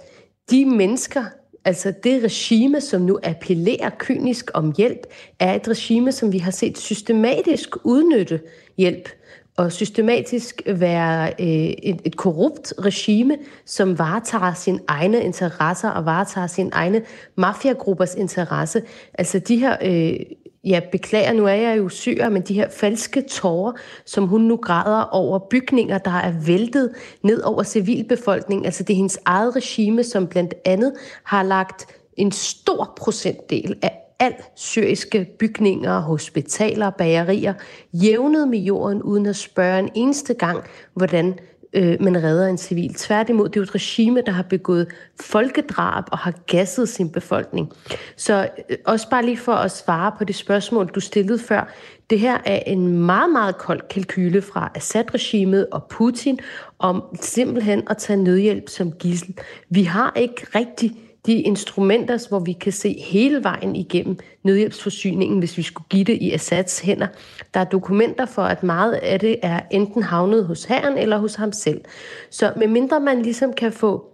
de 0.52 0.66
mennesker, 0.66 1.24
Altså 1.66 1.94
det 2.04 2.24
regime, 2.24 2.82
som 2.82 3.02
nu 3.02 3.20
appellerer 3.24 3.90
kynisk 3.98 4.52
om 4.54 4.74
hjælp, 4.78 5.00
er 5.40 5.54
et 5.54 5.68
regime, 5.68 6.12
som 6.12 6.32
vi 6.32 6.38
har 6.38 6.52
set 6.52 6.78
systematisk 6.78 7.86
udnytte 7.86 8.40
hjælp 8.78 9.10
og 9.58 9.72
systematisk 9.72 10.62
være 10.68 11.34
øh, 11.40 11.74
et, 11.84 12.02
et 12.06 12.16
korrupt 12.16 12.74
regime, 12.80 13.38
som 13.66 14.00
varetager 14.00 14.54
sine 14.54 14.80
egne 14.88 15.24
interesser 15.24 15.90
og 15.90 16.06
varetager 16.06 16.48
sine 16.48 16.70
egne 16.74 17.02
mafiagruppers 17.36 18.16
interesse. 18.16 18.82
Altså 19.14 19.40
de 19.40 19.58
her 19.58 19.78
øh, 19.82 20.20
ja, 20.64 20.80
beklager, 20.92 21.34
nu 21.34 21.46
er 21.46 21.54
jeg 21.54 21.78
jo 21.78 21.90
syg, 21.90 22.18
men 22.32 22.42
de 22.42 22.54
her 22.54 22.70
falske 22.70 23.22
tårer, 23.22 23.74
som 24.06 24.28
hun 24.28 24.42
nu 24.42 24.58
græder 24.58 25.02
over 25.02 25.40
bygninger, 25.40 25.98
der 25.98 26.12
er 26.12 26.34
væltet 26.46 26.94
ned 27.24 27.42
over 27.42 27.64
civilbefolkningen. 27.64 28.66
Altså 28.66 28.84
det 28.84 28.94
er 28.94 28.98
hendes 28.98 29.20
eget 29.26 29.56
regime, 29.56 30.04
som 30.04 30.28
blandt 30.28 30.54
andet 30.66 30.94
har 31.24 31.44
lagt 31.44 31.88
en 32.18 32.32
stor 32.32 32.94
procentdel 32.98 33.76
af 33.82 34.03
al 34.24 34.34
syriske 34.56 35.28
bygninger, 35.40 36.00
hospitaler, 36.00 36.90
bagerier, 36.90 37.54
jævnet 37.94 38.48
med 38.48 38.60
jorden, 38.60 39.02
uden 39.02 39.26
at 39.26 39.36
spørge 39.36 39.80
en 39.80 39.90
eneste 39.96 40.34
gang, 40.34 40.64
hvordan 40.94 41.40
øh, 41.74 42.02
man 42.02 42.24
redder 42.24 42.48
en 42.48 42.58
civil. 42.58 42.94
Tværtimod, 42.94 43.50
det 43.50 43.56
er 43.56 43.60
jo 43.60 43.64
et 43.64 43.76
regime, 43.76 44.22
der 44.26 44.32
har 44.32 44.44
begået 44.44 44.88
folkedrab 45.22 46.04
og 46.12 46.18
har 46.18 46.34
gasset 46.48 46.90
sin 46.90 47.10
befolkning. 47.10 47.72
Så 48.16 48.50
øh, 48.70 48.78
også 48.86 49.10
bare 49.10 49.26
lige 49.26 49.38
for 49.38 49.54
at 49.54 49.72
svare 49.72 50.12
på 50.18 50.24
det 50.24 50.36
spørgsmål, 50.36 50.88
du 50.88 51.00
stillede 51.00 51.40
før. 51.40 51.74
Det 52.10 52.20
her 52.20 52.38
er 52.46 52.60
en 52.68 53.06
meget, 53.06 53.32
meget 53.32 53.58
kold 53.58 53.82
kalkyle 53.90 54.42
fra 54.42 54.72
Assad-regimet 54.76 55.68
og 55.72 55.84
Putin 55.90 56.40
om 56.80 57.04
simpelthen 57.22 57.84
at 57.90 57.98
tage 57.98 58.24
nødhjælp 58.24 58.70
som 58.70 58.92
gissel. 58.92 59.36
Vi 59.70 59.84
har 59.84 60.14
ikke 60.16 60.48
rigtig 60.56 60.92
de 61.26 61.42
instrumenter, 61.42 62.28
hvor 62.30 62.40
vi 62.40 62.54
kan 62.54 62.72
se 62.72 63.00
hele 63.00 63.44
vejen 63.44 63.76
igennem 63.76 64.18
nødhjælpsforsyningen, 64.44 65.40
hvis 65.40 65.58
vi 65.58 65.62
skulle 65.62 65.88
give 65.90 66.04
det 66.04 66.18
i 66.22 66.32
Assads 66.32 66.80
hænder. 66.80 67.08
Der 67.54 67.60
er 67.60 67.64
dokumenter 67.66 68.26
for, 68.26 68.42
at 68.42 68.64
meget 68.64 68.94
af 68.94 69.20
det 69.20 69.36
er 69.42 69.60
enten 69.72 70.04
havnet 70.04 70.46
hos 70.46 70.64
herren 70.64 70.98
eller 70.98 71.18
hos 71.18 71.36
ham 71.36 71.52
selv. 71.52 71.82
Så 72.30 72.54
medmindre 72.58 73.00
man 73.00 73.22
ligesom 73.22 73.54
kan 73.54 73.72
få 73.72 74.10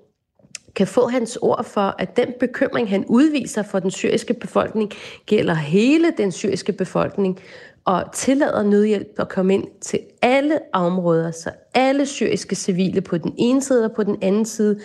kan 0.75 0.87
få 0.87 1.07
hans 1.07 1.37
ord 1.41 1.63
for, 1.65 1.95
at 1.99 2.17
den 2.17 2.27
bekymring, 2.39 2.89
han 2.89 3.05
udviser 3.07 3.63
for 3.63 3.79
den 3.79 3.91
syriske 3.91 4.33
befolkning, 4.33 4.91
gælder 5.25 5.53
hele 5.53 6.13
den 6.17 6.31
syriske 6.31 6.73
befolkning, 6.73 7.39
og 7.85 8.03
tillader 8.13 8.63
nødhjælp 8.63 9.07
at 9.17 9.29
komme 9.29 9.53
ind 9.53 9.67
til 9.81 9.99
alle 10.21 10.59
områder, 10.73 11.31
så 11.31 11.49
alle 11.73 12.05
syriske 12.05 12.55
civile 12.55 13.01
på 13.01 13.17
den 13.17 13.33
ene 13.37 13.61
side 13.61 13.85
og 13.85 13.91
på 13.91 14.03
den 14.03 14.17
anden 14.21 14.45
side 14.45 14.79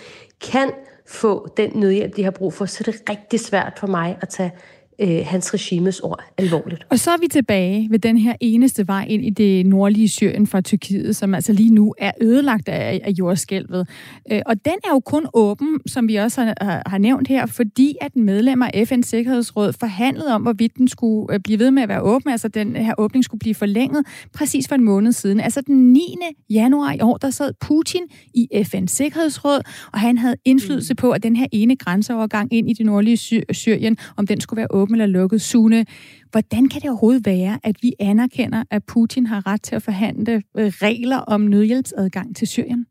kan 0.51 0.71
få 1.07 1.49
den 1.57 1.71
nødhjælp, 1.75 2.17
de 2.17 2.25
har 2.25 2.31
brug 2.31 2.53
for, 2.53 2.67
så 2.67 2.85
er 2.87 2.93
det 2.93 3.03
rigtig 3.11 3.41
svært 3.41 3.79
for 3.79 3.87
mig 3.87 4.19
at 4.21 4.29
tage 4.29 4.53
øh, 4.99 5.21
hans 5.27 5.55
regimes 5.55 6.01
ord 6.01 6.25
alvorligt. 6.39 6.87
Og 6.91 6.99
så 6.99 7.11
er 7.11 7.17
vi 7.21 7.29
tilbage 7.29 7.89
ved 7.91 7.99
den 7.99 8.19
her 8.19 8.35
eneste 8.41 8.89
vej 8.89 9.07
ind 9.09 9.25
i 9.25 9.31
det 9.31 9.67
nordlige 9.67 10.09
Syrien 10.09 10.47
fra 10.47 10.61
Tyrkiet, 10.61 11.17
som 11.17 11.35
altså 11.35 11.53
lige 11.53 11.71
nu 11.71 11.95
er 11.99 12.11
ødelagt 12.21 12.69
af, 12.69 13.01
af 13.05 13.11
jordskælvet. 13.11 13.89
Øh, 14.33 14.41
og 14.47 14.65
den 14.65 14.75
er 14.85 14.91
jo 14.91 15.01
kun 15.01 15.27
åben, 15.35 15.81
som 15.87 16.09
vi 16.09 16.17
også 16.17 16.55
har, 16.61 16.83
har 16.87 16.99
nævnt 16.99 17.29
her, 17.29 17.47
fordi 17.47 17.97
at 18.01 18.17
medlemmer 18.17 18.71
af 18.75 18.93
FN's 18.93 19.03
Sikkerhedsråd 19.03 19.73
forhandlede 19.73 20.35
om, 20.35 20.43
hvorvidt 20.43 20.77
den 20.77 20.89
skulle 20.89 21.35
øh, 21.35 21.41
blive 21.41 21.59
ved 21.59 21.71
med 21.71 21.83
at 21.83 21.89
være 21.89 22.03
åben, 22.03 22.31
altså 22.31 22.49
den 22.49 22.77
her 22.77 22.95
åbning 22.99 23.25
skulle 23.25 23.39
blive 23.39 23.55
forlænget 23.55 24.07
præcis 24.33 24.69
for 24.69 24.75
en 24.75 24.85
måned 24.85 25.13
siden. 25.13 25.41
Altså 25.41 25.61
den 25.61 25.93
9. 25.93 26.17
januar 26.51 26.93
i 26.93 27.01
år, 27.01 27.17
der 27.17 27.31
sad 27.31 27.53
Putin 27.61 28.03
i 28.35 28.49
FN's 28.55 28.87
Sikkerhedsråd, 28.87 29.61
og 29.93 30.01
han 30.01 30.19
havde 30.19 30.37
indflydelse 30.45 30.95
på, 30.95 31.11
at 31.11 31.23
den 31.23 31.37
her 31.37 31.47
ene 31.53 31.77
grænseovergang 31.77 32.53
ind 32.53 32.71
i 32.71 32.73
det 32.73 32.87
nordlige 32.87 33.17
Syrien, 33.51 33.97
om 34.17 34.27
den 34.27 34.41
skulle 34.41 34.59
være 34.59 34.67
åben 34.71 34.84
åben 34.85 34.95
eller 34.95 35.21
lukket. 35.21 35.43
Sune, 35.43 35.87
hvordan 36.31 36.69
kan 36.69 36.81
det 36.81 36.91
overhovedet 36.91 37.27
være, 37.27 37.59
at 37.63 37.77
vi 37.83 37.93
anerkender, 37.99 38.65
at 38.71 38.85
Putin 38.85 39.27
har 39.27 39.47
ret 39.47 39.63
til 39.63 39.75
at 39.75 39.83
forhandle 39.83 40.43
øh, 40.59 40.67
regler 40.67 41.19
om 41.19 41.41
nødhjælpsadgang 41.41 42.37
til 42.37 42.49
Syrien? 42.49 42.87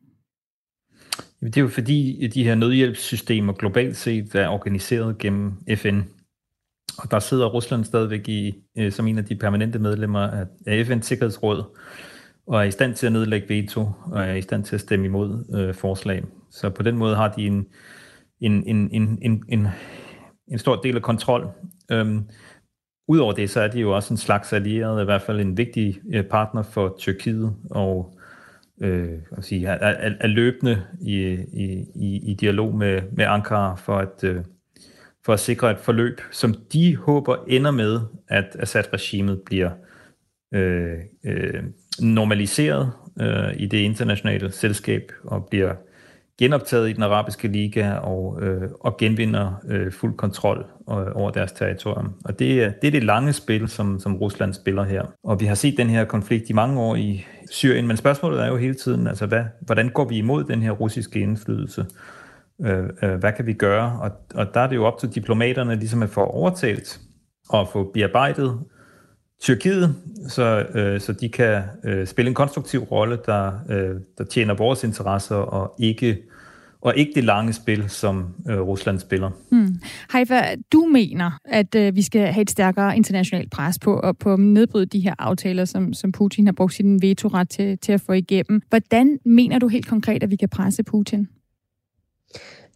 Det 1.41 1.58
er 1.58 1.62
jo 1.62 1.67
fordi, 1.67 2.27
de 2.27 2.43
her 2.43 2.56
nødhjælpssystemer 2.56 3.53
globalt 3.53 3.97
set 3.97 4.36
er 4.36 4.47
organiseret 4.47 5.17
gennem 5.17 5.51
FN. 5.75 6.01
Og 6.97 7.12
der 7.12 7.19
sidder 7.19 7.45
Rusland 7.45 7.84
stadigvæk 7.84 8.29
i, 8.29 8.53
øh, 8.77 8.91
som 8.91 9.08
en 9.08 9.17
af 9.17 9.25
de 9.25 9.36
permanente 9.36 9.79
medlemmer 9.79 10.45
af 10.67 10.84
FN's 10.84 11.01
Sikkerhedsråd, 11.01 11.63
og 12.47 12.60
er 12.60 12.63
i 12.63 12.71
stand 12.71 12.95
til 12.95 13.06
at 13.06 13.12
nedlægge 13.12 13.49
veto, 13.49 13.91
og 14.06 14.23
er 14.23 14.34
i 14.34 14.41
stand 14.41 14.63
til 14.63 14.75
at 14.75 14.82
stemme 14.82 15.06
imod 15.06 15.56
øh, 15.56 15.73
forslag. 15.73 16.23
Så 16.51 16.69
på 16.69 16.84
den 16.84 16.97
måde 16.97 17.15
har 17.15 17.34
de 17.34 17.47
en, 17.47 17.65
en, 18.41 18.63
en, 18.67 18.89
en, 18.91 19.19
en, 19.21 19.43
en, 19.49 19.67
en 20.47 20.60
stor 20.60 20.75
del 20.75 20.95
af 20.95 21.01
kontrol 21.01 21.47
Øhm, 21.91 22.26
Udover 23.08 23.34
det, 23.34 23.50
så 23.50 23.62
er 23.62 23.67
de 23.67 23.80
jo 23.80 23.96
også 23.96 24.13
en 24.13 24.17
slags 24.17 24.54
allieret, 24.54 25.02
i 25.02 25.06
hvert 25.06 25.22
fald 25.22 25.39
en 25.39 25.58
vigtig 25.58 26.02
øh, 26.13 26.24
partner 26.24 26.63
for 26.63 26.96
Tyrkiet, 27.00 27.56
og 27.72 28.17
øh, 28.82 29.19
at 29.38 29.43
sige, 29.43 29.67
er, 29.67 29.74
er, 29.74 30.13
er 30.19 30.28
løbende 30.28 30.84
i, 31.02 31.17
i, 31.96 32.22
i 32.32 32.34
dialog 32.34 32.76
med, 32.76 33.02
med 33.12 33.26
Ankara 33.26 33.76
for 33.76 33.98
at, 33.98 34.24
øh, 34.24 34.43
for 35.26 35.34
at 35.34 35.39
sikre 35.39 35.72
et 35.72 35.80
forløb, 35.80 36.22
som 36.32 36.56
de 36.74 36.96
håber 36.96 37.36
ender 37.48 37.72
med, 37.72 38.00
at 38.28 38.56
Assad-regimet 38.60 39.41
bliver 39.41 39.72
øh, 40.54 40.98
øh, 41.24 41.63
normaliseret 42.00 42.91
øh, 43.22 43.54
i 43.56 43.65
det 43.65 43.78
internationale 43.78 44.52
selskab 44.52 45.12
og 45.24 45.46
bliver 45.46 45.76
genoptaget 46.39 46.89
i 46.89 46.93
den 46.93 47.04
arabiske 47.04 47.48
liga 47.48 47.93
og, 47.93 48.39
øh, 48.41 48.69
og 48.80 48.98
genvinder 48.98 49.54
øh, 49.69 49.91
fuld 49.91 50.17
kontrol 50.17 50.65
øh, 50.89 50.96
over 51.15 51.32
deres 51.32 51.52
territorium. 51.52 52.13
Og 52.26 52.39
det 52.39 52.63
er, 52.63 52.72
det 52.82 52.88
er 52.88 52.91
det 52.91 53.04
lange 53.04 53.34
spil, 53.34 53.67
som, 53.67 54.00
som 54.00 54.15
Rusland 54.15 54.54
spiller 54.54 54.84
her. 54.84 55.04
Og 55.24 55.39
vi 55.39 55.46
har 55.46 55.56
set 55.56 55.78
den 55.78 55.89
her 55.89 56.06
konflikt 56.06 56.50
i 56.50 56.54
mange 56.54 56.82
år 56.82 56.96
i 56.96 57.26
Syrien, 57.52 57.88
men 57.88 57.98
spørgsmålet 57.98 58.41
er 58.41 58.48
jo 58.48 58.58
hele 58.58 58.74
tiden, 58.74 59.08
altså 59.08 59.26
hvad, 59.26 59.43
hvordan 59.62 59.89
går 59.89 60.06
vi 60.06 60.17
imod 60.17 60.43
den 60.43 60.62
her 60.62 60.72
russiske 60.72 61.19
indflydelse? 61.19 61.86
Øh, 62.65 62.89
øh, 63.04 63.15
hvad 63.15 63.34
kan 63.34 63.46
vi 63.46 63.54
gøre? 63.54 64.00
Og, 64.02 64.12
og 64.36 64.54
der 64.54 64.60
er 64.60 64.67
det 64.67 64.76
jo 64.76 64.86
op 64.86 64.98
til 64.98 65.10
diplomaterne 65.10 65.76
ligesom 65.76 66.04
at 66.04 66.10
få 66.10 66.22
overtalt 66.24 67.00
og 67.50 67.67
få 67.67 67.91
bearbejdet 67.93 68.60
Tyrkiet, 69.43 69.95
så, 70.27 70.65
øh, 70.75 71.01
så 71.01 71.13
de 71.13 71.29
kan 71.29 71.62
øh, 71.84 72.08
spille 72.08 72.29
en 72.29 72.36
konstruktiv 72.36 72.79
rolle, 72.79 73.17
der, 73.25 73.51
øh, 73.69 73.95
der 74.17 74.23
tjener 74.23 74.53
vores 74.53 74.84
interesser 74.84 75.36
og 75.36 75.75
ikke 75.79 76.17
og 76.82 76.97
ikke 76.97 77.12
det 77.15 77.23
lange 77.23 77.53
spil, 77.53 77.89
som 77.89 78.25
øh, 78.49 78.60
Rusland 78.60 78.99
spiller. 78.99 79.29
Hmm. 79.51 79.75
Haifa, 80.10 80.41
du 80.73 80.86
mener, 80.91 81.32
at 81.45 81.75
øh, 81.75 81.95
vi 81.95 82.01
skal 82.01 82.27
have 82.27 82.41
et 82.41 82.49
stærkere 82.49 82.95
internationalt 82.95 83.51
pres 83.51 83.79
på 83.79 83.99
at 83.99 84.17
på 84.17 84.34
at 84.34 84.39
nedbryde 84.39 84.86
de 84.86 84.99
her 84.99 85.13
aftaler, 85.19 85.65
som, 85.65 85.93
som 85.93 86.12
Putin 86.12 86.47
har 86.47 86.53
brugt 86.53 86.73
sin 86.73 87.01
vetoret 87.01 87.49
til, 87.49 87.77
til 87.77 87.91
at 87.91 88.01
få 88.01 88.13
igennem. 88.13 88.62
Hvordan 88.69 89.19
mener 89.25 89.60
du 89.60 89.67
helt 89.67 89.88
konkret, 89.88 90.23
at 90.23 90.32
vi 90.32 90.36
kan 90.36 90.49
presse 90.49 90.84
Putin? 90.84 91.27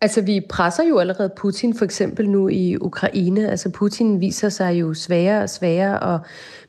Altså, 0.01 0.21
vi 0.21 0.41
presser 0.49 0.83
jo 0.83 0.99
allerede 0.99 1.31
Putin, 1.37 1.73
for 1.73 1.85
eksempel 1.85 2.29
nu 2.29 2.47
i 2.47 2.77
Ukraine. 2.77 3.49
Altså, 3.49 3.69
Putin 3.69 4.21
viser 4.21 4.49
sig 4.49 4.79
jo 4.79 4.93
sværere 4.93 5.43
og 5.43 5.49
sværere, 5.49 5.99
og 5.99 6.19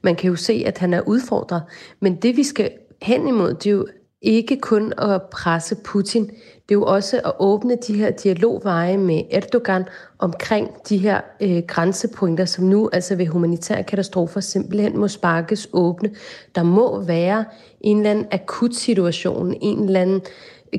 man 0.02 0.16
kan 0.16 0.30
jo 0.30 0.36
se, 0.36 0.62
at 0.66 0.78
han 0.78 0.94
er 0.94 1.00
udfordret. 1.00 1.62
Men 2.00 2.16
det, 2.16 2.36
vi 2.36 2.42
skal 2.42 2.70
hen 3.02 3.28
imod, 3.28 3.54
det 3.54 3.66
er 3.66 3.70
jo 3.70 3.86
ikke 4.22 4.60
kun 4.60 4.92
at 4.98 5.22
presse 5.22 5.76
Putin, 5.84 6.30
det 6.68 6.74
er 6.74 6.78
jo 6.78 6.84
også 6.84 7.20
at 7.24 7.32
åbne 7.38 7.76
de 7.86 7.94
her 7.94 8.10
dialogveje 8.10 8.96
med 8.96 9.22
Erdogan 9.30 9.84
omkring 10.18 10.70
de 10.88 10.98
her 10.98 11.20
øh, 11.40 11.62
grænsepunkter, 11.66 12.44
som 12.44 12.64
nu 12.64 12.90
altså 12.92 13.16
ved 13.16 13.26
humanitære 13.26 13.82
katastrofer 13.82 14.40
simpelthen 14.40 14.98
må 14.98 15.08
sparkes 15.08 15.68
åbne. 15.72 16.10
Der 16.54 16.62
må 16.62 17.00
være 17.00 17.44
en 17.80 17.96
eller 17.96 18.10
anden 18.10 18.26
akut 18.32 18.74
situation, 18.74 19.54
en 19.60 19.84
eller 19.84 20.00
anden 20.00 20.20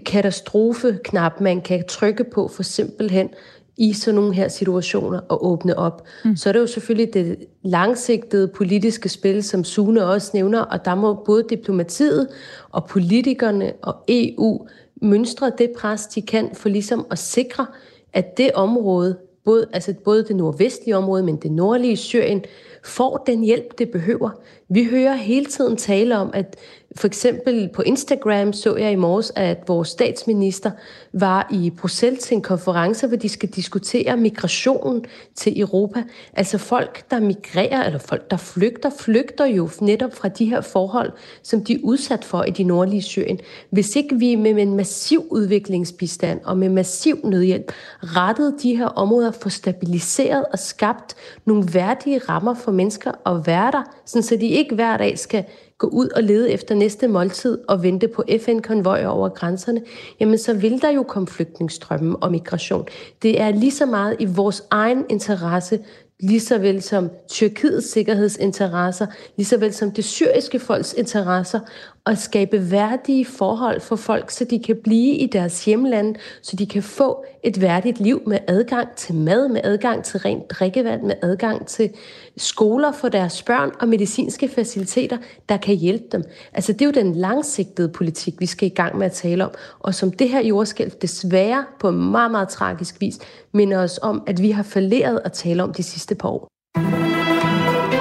katastrofeknap, 0.05 1.41
man 1.41 1.61
kan 1.61 1.83
trykke 1.87 2.23
på 2.23 2.47
for 2.47 2.63
simpelthen 2.63 3.29
i 3.77 3.93
sådan 3.93 4.15
nogle 4.15 4.33
her 4.33 4.47
situationer 4.47 5.17
at 5.17 5.37
åbne 5.41 5.77
op. 5.77 6.07
Mm. 6.25 6.35
Så 6.35 6.49
er 6.49 6.53
det 6.53 6.59
jo 6.59 6.67
selvfølgelig 6.67 7.13
det 7.13 7.37
langsigtede 7.63 8.47
politiske 8.47 9.09
spil, 9.09 9.43
som 9.43 9.63
Sune 9.63 10.05
også 10.05 10.31
nævner, 10.33 10.61
og 10.61 10.85
der 10.85 10.95
må 10.95 11.13
både 11.13 11.43
diplomatiet 11.49 12.27
og 12.71 12.85
politikerne 12.85 13.73
og 13.81 13.95
EU 14.07 14.67
mønstre 15.01 15.51
det 15.57 15.71
pres, 15.77 16.07
de 16.07 16.21
kan 16.21 16.49
for 16.55 16.69
ligesom 16.69 17.05
at 17.11 17.19
sikre, 17.19 17.65
at 18.13 18.37
det 18.37 18.51
område, 18.53 19.17
både, 19.45 19.67
altså 19.73 19.93
både 20.03 20.23
det 20.23 20.35
nordvestlige 20.35 20.97
område, 20.97 21.23
men 21.23 21.35
det 21.35 21.51
nordlige 21.51 21.97
Syrien, 21.97 22.43
får 22.85 23.23
den 23.27 23.43
hjælp, 23.43 23.77
det 23.77 23.89
behøver. 23.89 24.29
Vi 24.69 24.83
hører 24.83 25.13
hele 25.13 25.45
tiden 25.45 25.77
tale 25.77 26.17
om, 26.17 26.29
at 26.33 26.55
for 26.99 27.07
eksempel 27.07 27.69
på 27.73 27.81
Instagram 27.81 28.53
så 28.53 28.75
jeg 28.75 28.91
i 28.91 28.95
morges, 28.95 29.31
at 29.35 29.63
vores 29.67 29.89
statsminister 29.89 30.71
var 31.13 31.47
i 31.51 31.69
Bruxelles 31.69 32.23
til 32.23 32.35
en 32.35 32.41
konference, 32.41 33.07
hvor 33.07 33.17
de 33.17 33.29
skal 33.29 33.49
diskutere 33.49 34.17
migration 34.17 35.05
til 35.35 35.59
Europa. 35.59 36.03
Altså 36.33 36.57
folk, 36.57 37.11
der 37.11 37.19
migrerer, 37.19 37.85
eller 37.85 37.99
folk, 37.99 38.31
der 38.31 38.37
flygter, 38.37 38.89
flygter 38.99 39.45
jo 39.45 39.69
netop 39.81 40.15
fra 40.15 40.27
de 40.27 40.45
her 40.45 40.61
forhold, 40.61 41.11
som 41.43 41.63
de 41.63 41.73
er 41.73 41.79
udsat 41.83 42.25
for 42.25 42.43
i 42.43 42.51
de 42.51 42.63
nordlige 42.63 43.01
Syrien. 43.01 43.39
Hvis 43.69 43.95
ikke 43.95 44.15
vi 44.15 44.35
med 44.35 44.61
en 44.61 44.75
massiv 44.75 45.25
udviklingsbistand 45.29 46.39
og 46.43 46.57
med 46.57 46.69
massiv 46.69 47.19
nødhjælp 47.23 47.71
rettede 48.01 48.55
de 48.63 48.75
her 48.75 48.87
områder, 48.87 49.31
for 49.31 49.49
stabiliseret 49.49 50.45
og 50.51 50.59
skabt 50.59 51.15
nogle 51.45 51.63
værdige 51.73 52.17
rammer 52.17 52.53
for 52.53 52.71
mennesker 52.71 53.11
at 53.25 53.47
være 53.47 53.71
der, 53.71 53.83
så 54.05 54.37
de 54.41 54.47
ikke 54.47 54.75
hver 54.75 54.97
dag 54.97 55.19
skal 55.19 55.45
gå 55.79 55.87
ud 55.87 56.09
og 56.09 56.23
lede 56.23 56.51
efter 56.51 56.75
næste 56.75 57.07
måltid 57.07 57.57
og 57.67 57.83
vente 57.83 58.07
på 58.07 58.23
FN-konvojer 58.39 59.07
over 59.07 59.29
grænserne, 59.29 59.81
jamen 60.19 60.37
så 60.37 60.53
vil 60.53 60.81
der 60.81 60.89
jo 60.89 61.03
komme 61.03 61.27
flygtningstrømme 61.27 62.15
og 62.15 62.31
migration. 62.31 62.87
Det 63.21 63.41
er 63.41 63.51
lige 63.51 63.71
så 63.71 63.85
meget 63.85 64.15
i 64.19 64.25
vores 64.25 64.63
egen 64.69 65.05
interesse, 65.09 65.79
lige 66.19 66.39
så 66.39 66.57
vel 66.57 66.81
som 66.81 67.09
Tyrkiets 67.29 67.91
sikkerhedsinteresser, 67.91 69.05
lige 69.37 69.45
så 69.45 69.57
vel 69.57 69.73
som 69.73 69.91
det 69.91 70.05
syriske 70.05 70.59
folks 70.59 70.93
interesser, 70.93 71.59
at 72.05 72.17
skabe 72.17 72.71
værdige 72.71 73.25
forhold 73.25 73.81
for 73.81 73.95
folk, 73.95 74.31
så 74.31 74.45
de 74.45 74.59
kan 74.59 74.77
blive 74.83 75.15
i 75.15 75.25
deres 75.25 75.65
hjemland, 75.65 76.15
så 76.41 76.55
de 76.55 76.65
kan 76.65 76.83
få 76.83 77.25
et 77.43 77.61
værdigt 77.61 77.99
liv 77.99 78.21
med 78.27 78.39
adgang 78.47 78.87
til 78.95 79.15
mad, 79.15 79.49
med 79.49 79.61
adgang 79.63 80.03
til 80.03 80.19
rent 80.19 80.51
drikkevand, 80.51 81.01
med 81.01 81.15
adgang 81.21 81.67
til 81.67 81.89
skoler 82.37 82.91
for 82.91 83.09
deres 83.09 83.43
børn 83.43 83.71
og 83.79 83.87
medicinske 83.87 84.47
faciliteter, 84.47 85.17
der 85.49 85.57
kan 85.57 85.75
hjælpe 85.75 86.05
dem. 86.11 86.23
Altså 86.53 86.73
det 86.73 86.81
er 86.81 86.85
jo 86.85 86.91
den 86.91 87.15
langsigtede 87.15 87.89
politik, 87.89 88.33
vi 88.39 88.45
skal 88.45 88.67
i 88.67 88.75
gang 88.75 88.97
med 88.97 89.05
at 89.05 89.11
tale 89.11 89.45
om, 89.45 89.51
og 89.79 89.95
som 89.95 90.11
det 90.11 90.29
her 90.29 90.41
jordskælv 90.41 90.91
desværre 91.01 91.65
på 91.79 91.91
meget, 91.91 92.31
meget 92.31 92.49
tragisk 92.49 93.01
vis 93.01 93.19
minder 93.53 93.79
os 93.79 93.99
om, 94.01 94.23
at 94.27 94.41
vi 94.41 94.51
har 94.51 94.63
falderet 94.63 95.21
at 95.25 95.31
tale 95.31 95.63
om 95.63 95.73
de 95.73 95.83
sidste 95.83 96.15
par 96.15 96.29
år. 96.29 96.47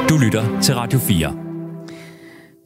Du 0.08 0.16
lytter 0.16 0.61
til 0.62 0.74
Radio 0.74 0.98
4. 0.98 1.47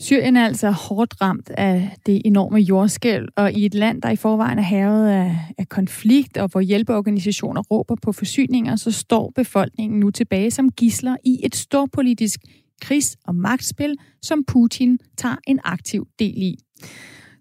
Syrien 0.03 0.37
er 0.37 0.47
altså 0.47 0.71
hårdt 0.71 1.21
ramt 1.21 1.51
af 1.51 1.97
det 2.07 2.23
enorme 2.25 2.59
jordskælv, 2.59 3.29
og 3.37 3.53
i 3.53 3.67
et 3.67 3.75
land, 3.75 4.03
der 4.03 4.11
i 4.11 4.17
forvejen 4.17 4.59
er 4.59 4.62
hævet 4.62 5.09
af, 5.09 5.37
af 5.59 5.69
konflikt, 5.69 6.37
og 6.37 6.49
hvor 6.49 6.61
hjælpeorganisationer 6.61 7.62
råber 7.62 7.97
på 8.03 8.12
forsyninger, 8.12 8.77
så 8.77 8.91
står 8.91 9.33
befolkningen 9.35 10.01
nu 10.01 10.11
tilbage 10.11 10.51
som 10.51 10.71
gisler 10.71 11.17
i 11.25 11.41
et 11.45 11.57
storpolitisk 11.57 12.41
krigs- 12.81 13.17
og 13.25 13.35
magtspil, 13.35 13.97
som 14.23 14.45
Putin 14.45 14.99
tager 15.17 15.37
en 15.47 15.61
aktiv 15.65 16.07
del 16.19 16.43
i. 16.43 16.57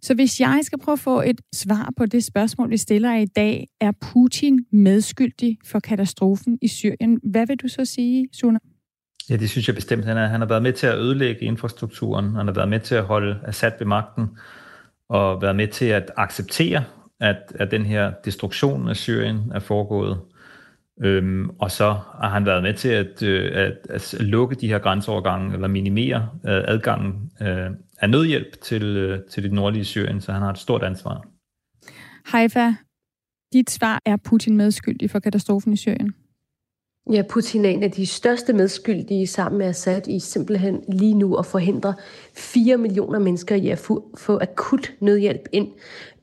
Så 0.02 0.14
hvis 0.14 0.40
jeg 0.40 0.60
skal 0.64 0.80
prøve 0.80 0.94
at 0.94 1.00
få 1.00 1.22
et 1.22 1.42
svar 1.54 1.94
på 1.98 2.06
det 2.06 2.24
spørgsmål, 2.24 2.70
vi 2.70 2.78
stiller 2.78 3.16
i 3.16 3.26
dag, 3.26 3.68
er 3.80 3.92
Putin 4.02 4.60
medskyldig 4.72 5.58
for 5.66 5.80
katastrofen 5.80 6.58
i 6.62 6.68
Syrien? 6.68 7.20
Hvad 7.24 7.48
vil 7.48 7.58
du 7.58 7.68
så 7.68 7.86
sige, 7.86 8.28
Suna? 8.34 8.60
Ja, 9.30 9.36
det 9.36 9.50
synes 9.50 9.68
jeg 9.68 9.76
bestemt. 9.76 10.06
Han, 10.06 10.18
er, 10.18 10.28
han 10.28 10.42
har 10.42 10.48
været 10.48 10.64
med 10.64 10.74
til 10.74 10.88
at 10.88 10.98
ødelægge 10.98 11.42
infrastrukturen. 11.42 12.36
Han 12.36 12.48
har 12.48 12.54
været 12.54 12.70
med 12.70 12.80
til 12.80 12.96
at 12.96 13.04
holde 13.04 13.40
Assad 13.44 13.72
ved 13.80 13.88
magten 13.88 14.38
og 15.10 15.42
været 15.42 15.56
med 15.56 15.68
til 15.68 15.86
at 15.86 16.12
acceptere, 16.18 16.84
at, 17.20 17.38
at 17.56 17.72
den 17.72 17.86
her 17.86 18.12
destruktion 18.26 18.90
af 18.90 18.96
Syrien 18.96 19.52
er 19.54 19.60
foregået. 19.60 20.20
Øhm, 21.04 21.50
og 21.50 21.72
så 21.72 21.98
har 22.22 22.30
han 22.30 22.46
været 22.46 22.64
med 22.64 22.74
til 22.74 22.90
at, 22.90 23.24
øh, 23.24 23.52
at, 23.54 23.88
at 23.90 24.16
lukke 24.20 24.56
de 24.56 24.68
her 24.68 24.80
grænseovergange, 24.80 25.54
eller 25.54 25.68
minimere 25.68 26.30
øh, 26.46 26.64
adgangen 26.68 27.32
øh, 27.42 27.70
af 27.98 28.10
nødhjælp 28.10 28.62
til, 28.62 28.84
øh, 28.84 29.20
til 29.32 29.44
det 29.44 29.52
nordlige 29.52 29.86
Syrien, 29.86 30.22
så 30.22 30.32
han 30.32 30.42
har 30.42 30.50
et 30.50 30.58
stort 30.58 30.84
ansvar. 30.84 31.26
Haifa, 32.26 32.74
dit 33.54 33.70
svar 33.70 34.00
er 34.06 34.18
Putin 34.26 34.58
medskyldig 34.58 35.12
for 35.12 35.20
katastrofen 35.20 35.74
i 35.74 35.78
Syrien? 35.78 36.14
Ja, 37.12 37.22
Putin 37.30 37.66
er 37.66 37.70
en 37.70 37.84
af 37.84 37.92
de 37.92 38.06
største 38.06 38.54
medskyldige 38.54 39.28
sammen 39.28 39.60
med 39.60 39.68
Assad 39.68 40.08
i 40.08 40.20
simpelthen 40.20 40.84
lige 40.88 41.14
nu 41.14 41.36
at 41.36 41.46
forhindre 41.46 41.94
4 42.34 42.78
millioner 42.78 43.20
mennesker 43.20 43.56
i 43.56 43.70
at 43.70 43.80
få, 43.80 44.04
få 44.18 44.40
akut 44.42 44.94
nødhjælp 45.00 45.48
ind, 45.52 45.68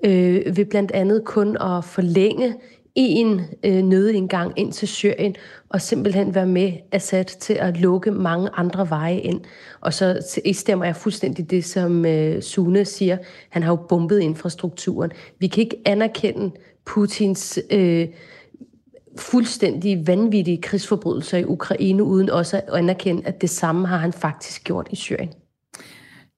øh, 0.05 0.57
ved 0.57 0.64
blandt 0.64 0.92
andet 0.92 1.24
kun 1.24 1.57
at 1.57 1.85
forlænge 1.85 2.55
en 2.94 3.40
øh, 3.64 3.83
nødindgang 3.83 4.53
ind 4.57 4.72
til 4.72 4.88
Syrien, 4.88 5.37
og 5.68 5.81
simpelthen 5.81 6.35
være 6.35 6.46
med 6.46 6.72
Assad 6.92 7.24
til 7.24 7.55
at 7.55 7.77
lukke 7.77 8.11
mange 8.11 8.48
andre 8.53 8.90
veje 8.90 9.18
ind. 9.18 9.40
Og 9.81 9.94
så 9.94 10.38
stemmer 10.53 10.85
jeg 10.85 10.96
fuldstændig 10.96 11.51
det, 11.51 11.64
som 11.64 12.07
øh, 12.07 12.42
Sune 12.42 12.85
siger. 12.85 13.16
Han 13.48 13.62
har 13.62 13.72
jo 13.72 13.77
bombet 13.88 14.20
infrastrukturen. 14.20 15.12
Vi 15.38 15.46
kan 15.46 15.62
ikke 15.62 15.77
anerkende 15.85 16.51
Putins... 16.85 17.59
Øh, 17.70 18.09
fuldstændig 19.18 20.07
vanvittige 20.07 20.62
krigsforbrydelser 20.62 21.38
i 21.38 21.44
Ukraine, 21.44 22.02
uden 22.02 22.31
også 22.31 22.57
at 22.57 22.74
anerkende, 22.74 23.22
at 23.26 23.40
det 23.40 23.50
samme 23.50 23.87
har 23.87 23.96
han 23.96 24.12
faktisk 24.12 24.64
gjort 24.64 24.88
i 24.90 24.96
Syrien. 24.96 25.33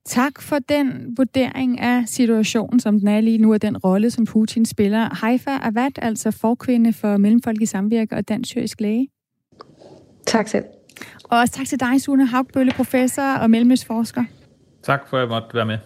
Tak 0.06 0.42
for 0.42 0.58
den 0.58 1.14
vurdering 1.16 1.80
af 1.80 2.08
situationen, 2.08 2.80
som 2.80 2.98
den 2.98 3.08
er 3.08 3.20
lige 3.20 3.38
nu, 3.38 3.52
og 3.52 3.62
den 3.62 3.76
rolle, 3.76 4.10
som 4.10 4.24
Putin 4.24 4.64
spiller. 4.64 5.14
Haifa 5.14 5.50
Avad, 5.50 5.90
altså 5.96 6.30
forkvinde 6.30 6.92
for 6.92 7.16
Mellemfolkelig 7.16 7.68
Samvirke 7.68 8.16
og 8.16 8.28
Dansk 8.28 8.50
Syrisk 8.50 8.80
Læge. 8.80 9.08
Tak 10.26 10.48
selv. 10.48 10.64
Og 11.24 11.38
også 11.38 11.54
tak 11.54 11.66
til 11.66 11.80
dig, 11.80 12.00
Sune 12.00 12.26
Haugbølle, 12.26 12.72
professor 12.72 13.22
og 13.22 13.50
mellemøstforsker. 13.50 14.24
Tak 14.82 15.08
for, 15.08 15.16
at 15.16 15.20
jeg 15.20 15.28
måtte 15.28 15.54
være 15.54 15.66
med. 15.66 15.78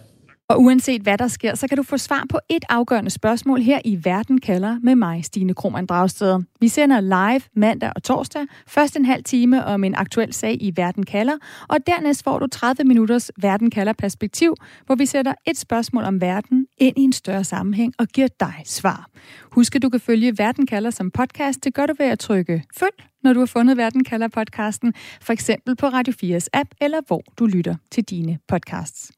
Og 0.49 0.61
uanset 0.61 1.01
hvad 1.01 1.17
der 1.17 1.27
sker, 1.27 1.55
så 1.55 1.67
kan 1.67 1.77
du 1.77 1.83
få 1.83 1.97
svar 1.97 2.25
på 2.29 2.39
et 2.49 2.65
afgørende 2.69 3.09
spørgsmål 3.09 3.61
her 3.61 3.79
i 3.85 3.99
Verden 4.03 4.41
kalder 4.41 4.79
med 4.83 4.95
mig, 4.95 5.25
Stine 5.25 5.53
Krohmann 5.53 5.85
Dragsted. 5.85 6.39
Vi 6.59 6.67
sender 6.67 7.01
live 7.01 7.41
mandag 7.55 7.91
og 7.95 8.03
torsdag, 8.03 8.45
først 8.67 8.95
en 8.95 9.05
halv 9.05 9.23
time 9.23 9.65
om 9.65 9.83
en 9.83 9.95
aktuel 9.95 10.33
sag 10.33 10.57
i 10.61 10.73
Verden 10.75 11.05
kalder, 11.05 11.37
og 11.69 11.77
dernæst 11.87 12.23
får 12.23 12.39
du 12.39 12.47
30 12.47 12.83
minutters 12.83 13.31
Verden 13.41 13.69
kalder 13.69 13.93
perspektiv, 13.93 14.55
hvor 14.85 14.95
vi 14.95 15.05
sætter 15.05 15.33
et 15.47 15.57
spørgsmål 15.57 16.03
om 16.03 16.21
verden 16.21 16.67
ind 16.77 16.97
i 16.97 17.01
en 17.01 17.13
større 17.13 17.43
sammenhæng 17.43 17.93
og 17.99 18.07
giver 18.07 18.27
dig 18.39 18.61
svar. 18.65 19.09
Husk, 19.51 19.75
at 19.75 19.81
du 19.81 19.89
kan 19.89 19.99
følge 19.99 20.37
Verden 20.37 20.67
kalder 20.67 20.89
som 20.89 21.11
podcast. 21.11 21.63
Det 21.63 21.73
gør 21.73 21.85
du 21.85 21.93
ved 21.97 22.05
at 22.05 22.19
trykke 22.19 22.63
følg, 22.77 23.03
når 23.23 23.33
du 23.33 23.39
har 23.39 23.45
fundet 23.45 23.77
Verden 23.77 24.03
kalder 24.03 24.27
podcasten, 24.27 24.93
for 25.21 25.33
eksempel 25.33 25.75
på 25.75 25.87
Radio 25.87 26.13
4's 26.23 26.47
app, 26.53 26.69
eller 26.81 27.01
hvor 27.07 27.21
du 27.39 27.45
lytter 27.45 27.75
til 27.91 28.03
dine 28.03 28.39
podcasts. 28.47 29.11